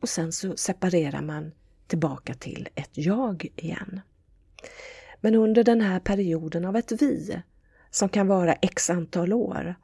och 0.00 0.08
sen 0.08 0.32
så 0.32 0.56
separerar 0.56 1.22
man 1.22 1.52
tillbaka 1.86 2.34
till 2.34 2.68
ett 2.74 2.90
jag 2.92 3.46
igen. 3.56 4.00
Men 5.20 5.34
under 5.34 5.64
den 5.64 5.80
här 5.80 6.00
perioden 6.00 6.64
av 6.64 6.76
ett 6.76 6.92
vi, 6.92 7.42
som 7.90 8.08
kan 8.08 8.26
vara 8.26 8.52
x 8.52 8.90
antal 8.90 9.32
år, 9.32 9.74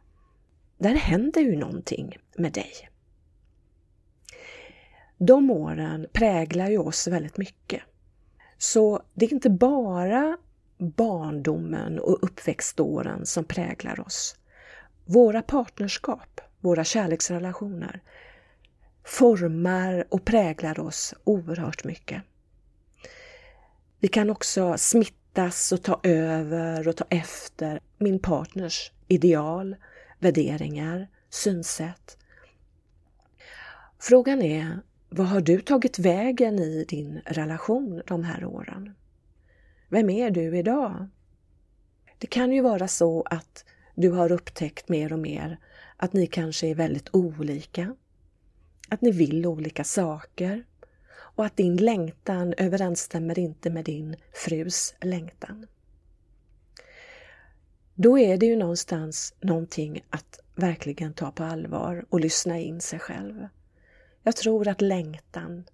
där 0.78 0.94
händer 0.94 1.40
ju 1.40 1.56
någonting 1.56 2.18
med 2.36 2.52
dig. 2.52 2.72
De 5.18 5.50
åren 5.50 6.06
präglar 6.12 6.70
ju 6.70 6.78
oss 6.78 7.06
väldigt 7.06 7.38
mycket. 7.38 7.82
Så 8.58 9.02
det 9.14 9.26
är 9.26 9.32
inte 9.32 9.50
bara 9.50 10.38
barndomen 10.78 11.98
och 11.98 12.24
uppväxtåren 12.24 13.26
som 13.26 13.44
präglar 13.44 14.00
oss. 14.00 14.36
Våra 15.04 15.42
partnerskap, 15.42 16.40
våra 16.60 16.84
kärleksrelationer 16.84 18.02
formar 19.04 20.04
och 20.08 20.24
präglar 20.24 20.80
oss 20.80 21.14
oerhört 21.24 21.84
mycket. 21.84 22.22
Vi 24.00 24.08
kan 24.08 24.30
också 24.30 24.74
smittas 24.78 25.72
och 25.72 25.82
ta 25.82 26.00
över 26.02 26.88
och 26.88 26.96
ta 26.96 27.04
efter 27.10 27.80
min 27.98 28.18
partners 28.18 28.92
ideal, 29.08 29.76
värderingar, 30.18 31.08
synsätt. 31.30 32.18
Frågan 33.98 34.42
är, 34.42 34.80
vad 35.08 35.26
har 35.26 35.40
du 35.40 35.60
tagit 35.60 35.98
vägen 35.98 36.58
i 36.58 36.84
din 36.88 37.20
relation 37.26 38.02
de 38.06 38.24
här 38.24 38.44
åren? 38.44 38.94
Vem 39.88 40.10
är 40.10 40.30
du 40.30 40.58
idag? 40.58 41.08
Det 42.18 42.26
kan 42.26 42.52
ju 42.52 42.62
vara 42.62 42.88
så 42.88 43.22
att 43.22 43.64
du 43.96 44.10
har 44.10 44.32
upptäckt 44.32 44.88
mer 44.88 45.12
och 45.12 45.18
mer 45.18 45.58
att 45.96 46.12
ni 46.12 46.26
kanske 46.26 46.66
är 46.66 46.74
väldigt 46.74 47.08
olika, 47.12 47.96
att 48.88 49.00
ni 49.00 49.10
vill 49.10 49.46
olika 49.46 49.84
saker 49.84 50.64
och 51.10 51.44
att 51.44 51.56
din 51.56 51.76
längtan 51.76 52.54
överensstämmer 52.56 53.38
inte 53.38 53.70
med 53.70 53.84
din 53.84 54.16
frus 54.32 54.94
längtan. 55.00 55.66
Då 57.94 58.18
är 58.18 58.36
det 58.36 58.46
ju 58.46 58.56
någonstans 58.56 59.34
någonting 59.40 60.04
att 60.10 60.40
verkligen 60.54 61.12
ta 61.14 61.30
på 61.30 61.44
allvar 61.44 62.04
och 62.08 62.20
lyssna 62.20 62.58
in 62.58 62.80
sig 62.80 62.98
själv. 62.98 63.48
Jag 64.22 64.36
tror 64.36 64.68
att 64.68 64.80
längtan, 64.80 65.64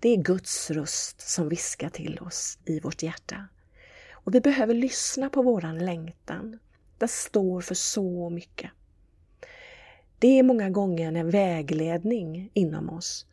det 0.00 0.08
är 0.08 0.16
Guds 0.16 0.70
röst 0.70 1.20
som 1.20 1.48
viskar 1.48 1.88
till 1.88 2.18
oss 2.18 2.58
i 2.64 2.80
vårt 2.80 3.02
hjärta. 3.02 3.48
Och 4.10 4.34
vi 4.34 4.40
behöver 4.40 4.74
lyssna 4.74 5.30
på 5.30 5.42
våran 5.42 5.78
längtan. 5.78 6.58
Det 7.00 7.08
står 7.08 7.60
för 7.60 7.74
så 7.74 8.30
mycket. 8.30 8.70
Det 10.18 10.38
är 10.38 10.42
många 10.42 10.70
gånger 10.70 11.12
en 11.12 11.30
vägledning 11.30 12.50
inom 12.54 12.90
oss 12.90 13.26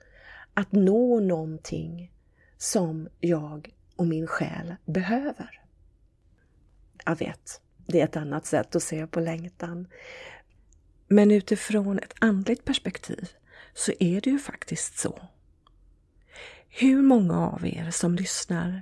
att 0.53 0.71
nå 0.71 1.19
någonting 1.19 2.11
som 2.57 3.09
jag 3.19 3.75
och 3.95 4.07
min 4.07 4.27
själ 4.27 4.75
behöver. 4.85 5.61
Jag 7.05 7.19
vet, 7.19 7.61
det 7.87 8.01
är 8.01 8.03
ett 8.03 8.17
annat 8.17 8.45
sätt 8.45 8.75
att 8.75 8.83
se 8.83 9.07
på 9.07 9.19
längtan. 9.19 9.87
Men 11.07 11.31
utifrån 11.31 11.99
ett 11.99 12.13
andligt 12.19 12.65
perspektiv 12.65 13.29
så 13.73 13.91
är 13.99 14.21
det 14.21 14.29
ju 14.29 14.39
faktiskt 14.39 14.97
så. 14.97 15.19
Hur 16.69 17.01
många 17.01 17.47
av 17.47 17.65
er 17.65 17.91
som 17.91 18.15
lyssnar 18.15 18.81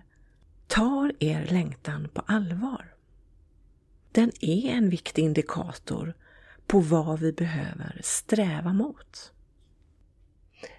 tar 0.67 1.13
er 1.19 1.45
längtan 1.45 2.09
på 2.13 2.21
allvar? 2.21 2.94
Den 4.15 4.31
är 4.41 4.69
en 4.69 4.89
viktig 4.89 5.23
indikator 5.23 6.13
på 6.67 6.79
vad 6.79 7.19
vi 7.19 7.31
behöver 7.31 8.01
sträva 8.03 8.73
mot. 8.73 9.31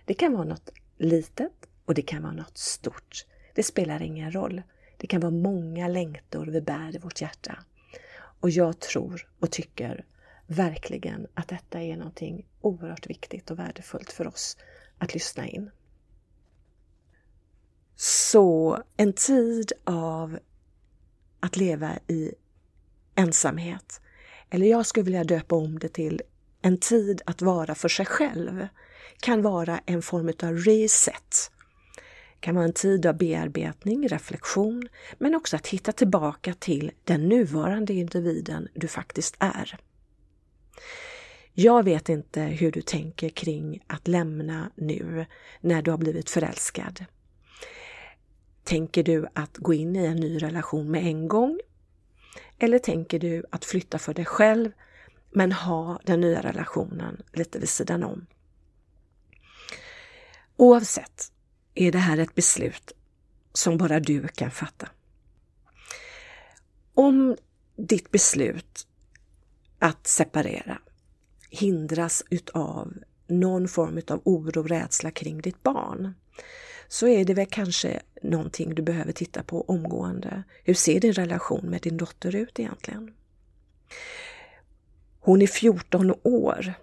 Det 0.04 0.14
kan 0.14 0.32
vara 0.32 0.44
något 0.44 0.70
litet 0.98 1.68
och 1.84 1.94
det 1.94 2.02
kan 2.02 2.22
vara 2.22 2.32
något 2.32 2.58
stort. 2.58 3.26
Det 3.54 3.62
spelar 3.62 4.02
ingen 4.02 4.32
roll. 4.32 4.62
Det 4.96 5.06
kan 5.06 5.20
vara 5.20 5.30
många 5.30 5.88
längtor 5.88 6.46
vi 6.46 6.60
bär 6.60 6.96
i 6.96 6.98
vårt 6.98 7.20
hjärta. 7.20 7.58
Och 8.40 8.50
jag 8.50 8.80
tror 8.80 9.28
och 9.38 9.50
tycker 9.50 10.04
verkligen 10.46 11.26
att 11.34 11.48
detta 11.48 11.82
är 11.82 11.96
någonting 11.96 12.46
oerhört 12.60 13.06
viktigt 13.06 13.50
och 13.50 13.58
värdefullt 13.58 14.12
för 14.12 14.26
oss 14.26 14.56
att 14.98 15.14
lyssna 15.14 15.48
in. 15.48 15.70
Så 17.96 18.82
en 18.96 19.12
tid 19.12 19.72
av 19.84 20.38
att 21.40 21.56
leva 21.56 21.98
i 22.06 22.34
ensamhet, 23.16 24.00
eller 24.50 24.66
jag 24.66 24.86
skulle 24.86 25.04
vilja 25.04 25.24
döpa 25.24 25.56
om 25.56 25.78
det 25.78 25.88
till 25.88 26.22
en 26.62 26.78
tid 26.78 27.22
att 27.26 27.42
vara 27.42 27.74
för 27.74 27.88
sig 27.88 28.06
själv, 28.06 28.68
kan 29.20 29.42
vara 29.42 29.80
en 29.86 30.02
form 30.02 30.32
av 30.42 30.56
reset. 30.56 31.50
Det 32.34 32.40
kan 32.40 32.54
vara 32.54 32.64
en 32.64 32.72
tid 32.72 33.06
av 33.06 33.16
bearbetning, 33.16 34.08
reflektion, 34.08 34.88
men 35.18 35.34
också 35.34 35.56
att 35.56 35.66
hitta 35.66 35.92
tillbaka 35.92 36.54
till 36.54 36.92
den 37.04 37.28
nuvarande 37.28 37.92
individen 37.92 38.68
du 38.74 38.88
faktiskt 38.88 39.36
är. 39.38 39.78
Jag 41.52 41.82
vet 41.82 42.08
inte 42.08 42.42
hur 42.42 42.72
du 42.72 42.82
tänker 42.82 43.28
kring 43.28 43.84
att 43.86 44.08
lämna 44.08 44.70
nu 44.74 45.26
när 45.60 45.82
du 45.82 45.90
har 45.90 45.98
blivit 45.98 46.30
förälskad. 46.30 47.04
Tänker 48.64 49.02
du 49.02 49.26
att 49.32 49.56
gå 49.56 49.74
in 49.74 49.96
i 49.96 50.06
en 50.06 50.16
ny 50.16 50.38
relation 50.38 50.90
med 50.90 51.06
en 51.06 51.28
gång? 51.28 51.60
Eller 52.58 52.78
tänker 52.78 53.18
du 53.18 53.44
att 53.50 53.64
flytta 53.64 53.98
för 53.98 54.14
dig 54.14 54.24
själv 54.24 54.72
men 55.30 55.52
ha 55.52 56.00
den 56.04 56.20
nya 56.20 56.42
relationen 56.42 57.22
lite 57.32 57.58
vid 57.58 57.68
sidan 57.68 58.02
om? 58.04 58.26
Oavsett 60.56 61.32
är 61.74 61.92
det 61.92 61.98
här 61.98 62.18
ett 62.18 62.34
beslut 62.34 62.92
som 63.52 63.78
bara 63.78 64.00
du 64.00 64.28
kan 64.28 64.50
fatta. 64.50 64.88
Om 66.94 67.36
ditt 67.76 68.10
beslut 68.10 68.86
att 69.78 70.06
separera 70.06 70.78
hindras 71.50 72.24
utav 72.30 72.92
någon 73.26 73.68
form 73.68 74.00
av 74.08 74.20
oro 74.24 74.60
och 74.60 74.68
rädsla 74.68 75.10
kring 75.10 75.40
ditt 75.40 75.62
barn 75.62 76.14
så 76.88 77.08
är 77.08 77.24
det 77.24 77.34
väl 77.34 77.46
kanske 77.46 78.00
någonting 78.22 78.74
du 78.74 78.82
behöver 78.82 79.12
titta 79.12 79.42
på 79.42 79.62
omgående. 79.62 80.42
Hur 80.64 80.74
ser 80.74 81.00
din 81.00 81.12
relation 81.12 81.66
med 81.70 81.80
din 81.80 81.96
dotter 81.96 82.34
ut 82.34 82.60
egentligen? 82.60 83.14
Hon 85.20 85.42
är 85.42 85.46
14 85.46 86.14
år. 86.22 86.74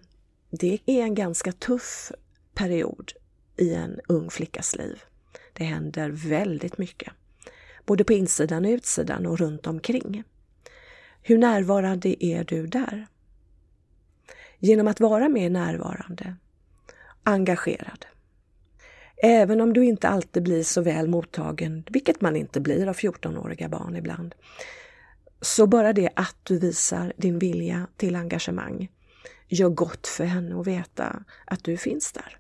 Det 0.50 0.80
är 0.86 1.02
en 1.02 1.16
ganska 1.16 1.52
tuff 1.52 2.12
period 2.54 3.12
i 3.58 3.74
en 3.74 4.00
ung 4.08 4.30
flickas 4.30 4.76
liv. 4.76 5.04
Det 5.54 5.64
händer 5.64 6.10
väldigt 6.10 6.78
mycket, 6.78 7.14
både 7.86 8.04
på 8.04 8.14
insidan 8.14 8.66
och 8.66 8.70
utsidan 8.70 9.26
och 9.26 9.40
runt 9.40 9.68
omkring. 9.68 10.24
Hur 11.22 11.38
närvarande 11.38 12.26
är 12.26 12.44
du 12.44 12.68
där? 12.68 13.08
Genom 14.60 14.88
att 14.88 15.00
vara 15.00 15.30
mer 15.30 15.50
närvarande, 15.50 16.36
engagerad. 17.24 18.06
Även 19.26 19.62
om 19.62 19.74
du 19.74 19.86
inte 19.86 20.08
alltid 20.08 20.44
blir 20.44 20.64
så 20.64 20.82
väl 20.82 21.08
mottagen, 21.08 21.84
vilket 21.90 22.22
man 22.22 22.36
inte 22.36 22.60
blir 22.60 22.88
av 22.88 22.96
14-åriga 22.96 23.70
barn 23.70 23.96
ibland, 23.96 24.36
så 25.42 25.68
bara 25.68 25.94
det 25.94 26.10
att 26.16 26.36
du 26.44 26.60
visar 26.60 27.14
din 27.18 27.40
vilja 27.40 27.88
till 27.98 28.16
engagemang 28.16 28.92
gör 29.48 29.70
gott 29.70 30.08
för 30.08 30.24
henne 30.24 30.60
att 30.60 30.68
veta 30.68 31.24
att 31.46 31.64
du 31.64 31.78
finns 31.78 32.12
där. 32.12 32.38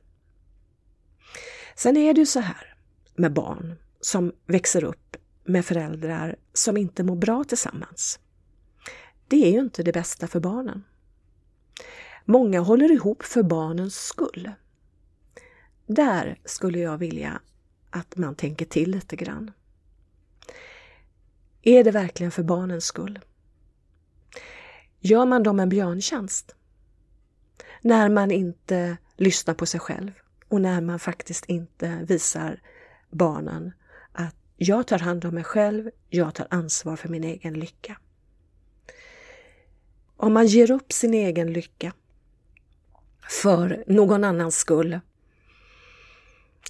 Sen 1.76 1.98
är 1.98 2.13
det 2.13 2.19
ju 2.19 2.26
så 2.26 2.39
här 2.39 2.76
med 3.15 3.34
barn 3.34 3.76
som 4.02 4.34
växer 4.46 4.84
upp 4.84 5.17
med 5.43 5.65
föräldrar 5.65 6.36
som 6.54 6.78
inte 6.78 7.04
mår 7.04 7.15
bra 7.15 7.43
tillsammans. 7.43 8.19
Det 9.28 9.46
är 9.46 9.52
ju 9.52 9.60
inte 9.60 9.84
det 9.84 9.93
bästa 9.93 10.28
för 10.28 10.39
barnen. 10.39 10.84
Många 12.26 12.60
håller 12.60 12.91
ihop 12.91 13.24
för 13.24 13.43
barnens 13.43 13.96
skull. 13.96 14.52
Där 15.93 16.39
skulle 16.45 16.79
jag 16.79 16.97
vilja 16.97 17.41
att 17.89 18.17
man 18.17 18.36
tänker 18.36 18.65
till 18.65 18.91
lite 18.91 19.15
grann. 19.15 19.51
Är 21.62 21.84
det 21.84 21.91
verkligen 21.91 22.32
för 22.32 22.43
barnens 22.43 22.86
skull? 22.86 23.19
Gör 24.99 25.25
man 25.25 25.43
dem 25.43 25.60
en 25.60 25.69
björntjänst? 25.69 26.56
När 27.82 28.10
man 28.10 28.32
inte 28.32 28.97
lyssnar 29.17 29.53
på 29.53 29.65
sig 29.65 29.79
själv 29.79 30.12
och 30.47 30.62
när 30.62 30.82
man 30.82 30.99
faktiskt 30.99 31.45
inte 31.45 32.06
visar 32.08 32.62
barnen 33.10 33.71
att 34.12 34.36
jag 34.58 34.88
tar 34.88 34.99
hand 34.99 35.25
om 35.25 35.36
mig 35.36 35.43
själv, 35.43 35.89
jag 36.10 36.36
tar 36.36 36.47
ansvar 36.49 36.95
för 36.95 37.10
min 37.10 37.23
egen 37.23 37.53
lycka. 37.53 37.97
Om 40.17 40.34
man 40.34 40.47
ger 40.47 40.71
upp 40.71 40.93
sin 40.93 41.13
egen 41.13 41.53
lycka 41.53 41.93
för 43.29 43.84
någon 43.88 44.23
annans 44.23 44.56
skull, 44.56 44.99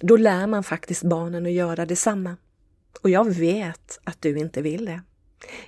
då 0.00 0.16
lär 0.16 0.46
man 0.46 0.64
faktiskt 0.64 1.02
barnen 1.02 1.46
att 1.46 1.52
göra 1.52 1.86
detsamma. 1.86 2.36
Och 3.02 3.10
jag 3.10 3.34
vet 3.34 3.98
att 4.04 4.22
du 4.22 4.38
inte 4.38 4.62
vill 4.62 4.84
det. 4.84 5.02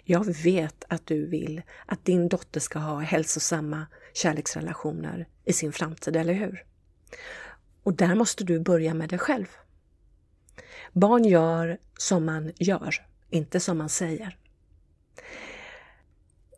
Jag 0.05 0.37
vet 0.43 0.85
att 0.89 1.07
du 1.07 1.27
vill 1.27 1.63
att 1.87 2.05
din 2.05 2.29
dotter 2.29 2.61
ska 2.61 2.79
ha 2.79 2.99
hälsosamma 2.99 3.87
kärleksrelationer 4.15 5.29
i 5.45 5.53
sin 5.53 5.73
framtid, 5.73 6.17
eller 6.17 6.33
hur? 6.33 6.65
Och 7.83 7.95
där 7.95 8.15
måste 8.15 8.45
du 8.45 8.61
börja 8.61 8.95
med 8.95 9.09
dig 9.09 9.19
själv. 9.19 9.47
Barn 10.93 11.25
gör 11.25 11.79
som 11.99 12.25
man 12.25 12.53
gör, 12.57 13.07
inte 13.31 13.61
som 13.61 13.79
man 13.79 13.89
säger. 13.89 14.39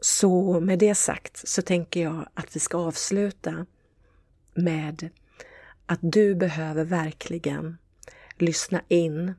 Så 0.00 0.60
med 0.60 0.78
det 0.78 0.94
sagt 0.94 1.48
så 1.48 1.62
tänker 1.62 2.02
jag 2.02 2.28
att 2.34 2.56
vi 2.56 2.60
ska 2.60 2.78
avsluta 2.78 3.66
med 4.54 5.08
att 5.88 5.98
du 6.02 6.34
behöver 6.34 6.84
verkligen 6.84 7.78
lyssna 8.36 8.82
in 8.88 9.34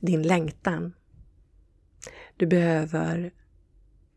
din 0.00 0.22
längtan. 0.22 0.92
Du 2.36 2.46
behöver 2.46 3.32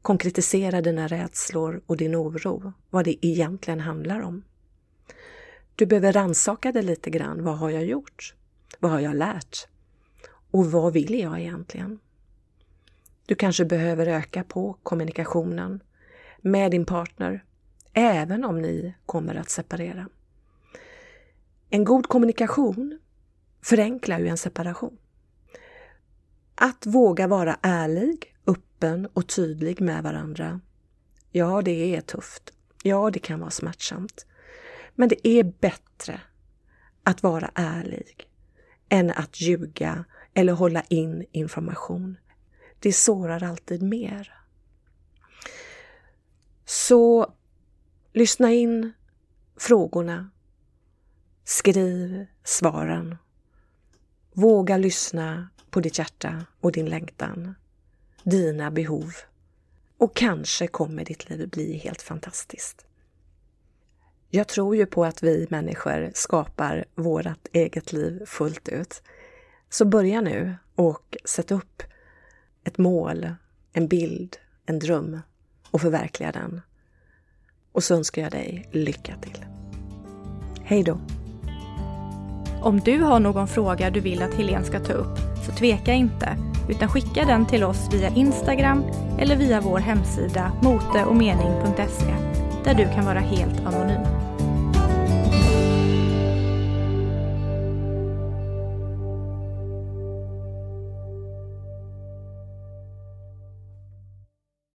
konkretisera 0.02 0.82
dina 0.82 1.08
rädslor 1.08 1.82
och 1.86 1.98
din 1.98 2.16
oro, 2.16 2.74
vad 2.90 3.06
det 3.06 3.26
egentligen 3.26 3.80
handlar 3.80 4.22
om. 4.22 4.44
Du 5.76 5.86
behöver 5.86 6.14
ransaka 6.14 6.72
dig 6.72 6.84
lite 6.84 7.10
grann. 7.10 7.44
Vad 7.44 7.58
har 7.58 7.70
jag 7.70 7.86
gjort? 7.86 8.36
Vad 8.80 8.92
har 8.92 9.00
jag 9.00 9.16
lärt? 9.16 9.68
Och 10.52 10.72
vad 10.72 10.94
vill 10.94 11.20
jag 11.20 11.40
egentligen? 11.40 12.00
Du 13.26 13.36
kanske 13.36 13.66
behöver 13.66 14.08
öka 14.08 14.44
på 14.44 14.78
kommunikationen 14.84 15.84
med 16.42 16.72
din 16.72 16.86
partner, 16.86 17.44
även 17.94 18.46
om 18.46 18.62
ni 18.62 18.96
kommer 19.06 19.36
att 19.36 19.50
separera. 19.50 20.10
En 21.70 21.84
god 21.84 22.08
kommunikation 22.08 23.00
förenklar 23.62 24.20
ju 24.20 24.28
en 24.28 24.38
separation. 24.38 24.98
Att 26.56 26.86
våga 26.86 27.28
vara 27.28 27.60
ärlig, 27.62 28.36
öppen 28.48 29.08
och 29.14 29.28
tydlig 29.28 29.82
med 29.82 30.04
varandra. 30.04 30.62
Ja, 31.32 31.62
det 31.62 31.96
är 31.96 32.02
tufft. 32.02 32.54
Ja, 32.84 33.10
det 33.12 33.20
kan 33.20 33.40
vara 33.40 33.52
smärtsamt. 33.52 34.26
Men 34.96 35.10
det 35.10 35.28
är 35.28 35.44
bättre 35.44 36.22
att 37.04 37.24
vara 37.24 37.52
ärlig 37.56 38.30
än 38.90 39.12
att 39.12 39.42
ljuga 39.42 40.06
eller 40.34 40.54
hålla 40.54 40.82
in 40.82 41.26
information. 41.32 42.18
Det 42.80 42.94
sårar 42.94 43.44
alltid 43.44 43.84
mer. 43.84 44.34
Så 46.66 47.34
lyssna 48.14 48.54
in 48.54 48.94
frågorna. 49.58 50.30
Skriv 51.50 52.26
svaren. 52.44 53.16
Våga 54.34 54.78
lyssna 54.78 55.50
på 55.70 55.80
ditt 55.80 56.00
hjärta 56.00 56.46
och 56.60 56.72
din 56.72 56.86
längtan, 56.86 57.56
dina 58.24 58.72
behov. 58.72 59.14
Och 59.98 60.16
kanske 60.16 60.68
kommer 60.68 61.06
ditt 61.06 61.30
liv 61.30 61.50
bli 61.50 61.78
helt 61.78 62.02
fantastiskt. 62.02 62.86
Jag 64.30 64.48
tror 64.48 64.76
ju 64.76 64.86
på 64.86 65.06
att 65.06 65.24
vi 65.24 65.48
människor 65.50 66.12
skapar 66.14 66.86
vårt 66.96 67.48
eget 67.52 67.94
liv 67.94 68.26
fullt 68.26 68.70
ut. 68.70 69.02
Så 69.70 69.86
börja 69.86 70.22
nu 70.22 70.56
och 70.76 71.18
sätt 71.26 71.52
upp 71.52 71.84
ett 72.64 72.78
mål, 72.78 73.36
en 73.74 73.88
bild, 73.88 74.38
en 74.66 74.80
dröm 74.80 75.20
och 75.72 75.82
förverkliga 75.82 76.32
den. 76.32 76.62
Och 77.72 77.84
så 77.84 77.96
önskar 77.96 78.22
jag 78.22 78.32
dig 78.32 78.70
lycka 78.72 79.16
till. 79.22 79.46
Hej 80.64 80.84
då! 80.84 81.00
Om 82.62 82.80
du 82.80 83.02
har 83.02 83.20
någon 83.20 83.48
fråga 83.48 83.90
du 83.90 84.00
vill 84.00 84.22
att 84.22 84.34
Helene 84.34 84.66
ska 84.66 84.80
ta 84.80 84.94
upp 84.94 85.18
så 85.46 85.52
tveka 85.52 85.94
inte 85.94 86.38
utan 86.70 86.90
skicka 86.90 87.26
den 87.26 87.46
till 87.46 87.64
oss 87.64 87.90
via 87.94 88.10
Instagram 88.10 88.84
eller 89.20 89.36
via 89.36 89.62
vår 89.62 89.80
hemsida 89.80 90.52
moteochmening.se 90.62 92.14
där 92.64 92.74
du 92.74 92.86
kan 92.96 93.06
vara 93.06 93.20
helt 93.20 93.66
anonym. 93.66 94.27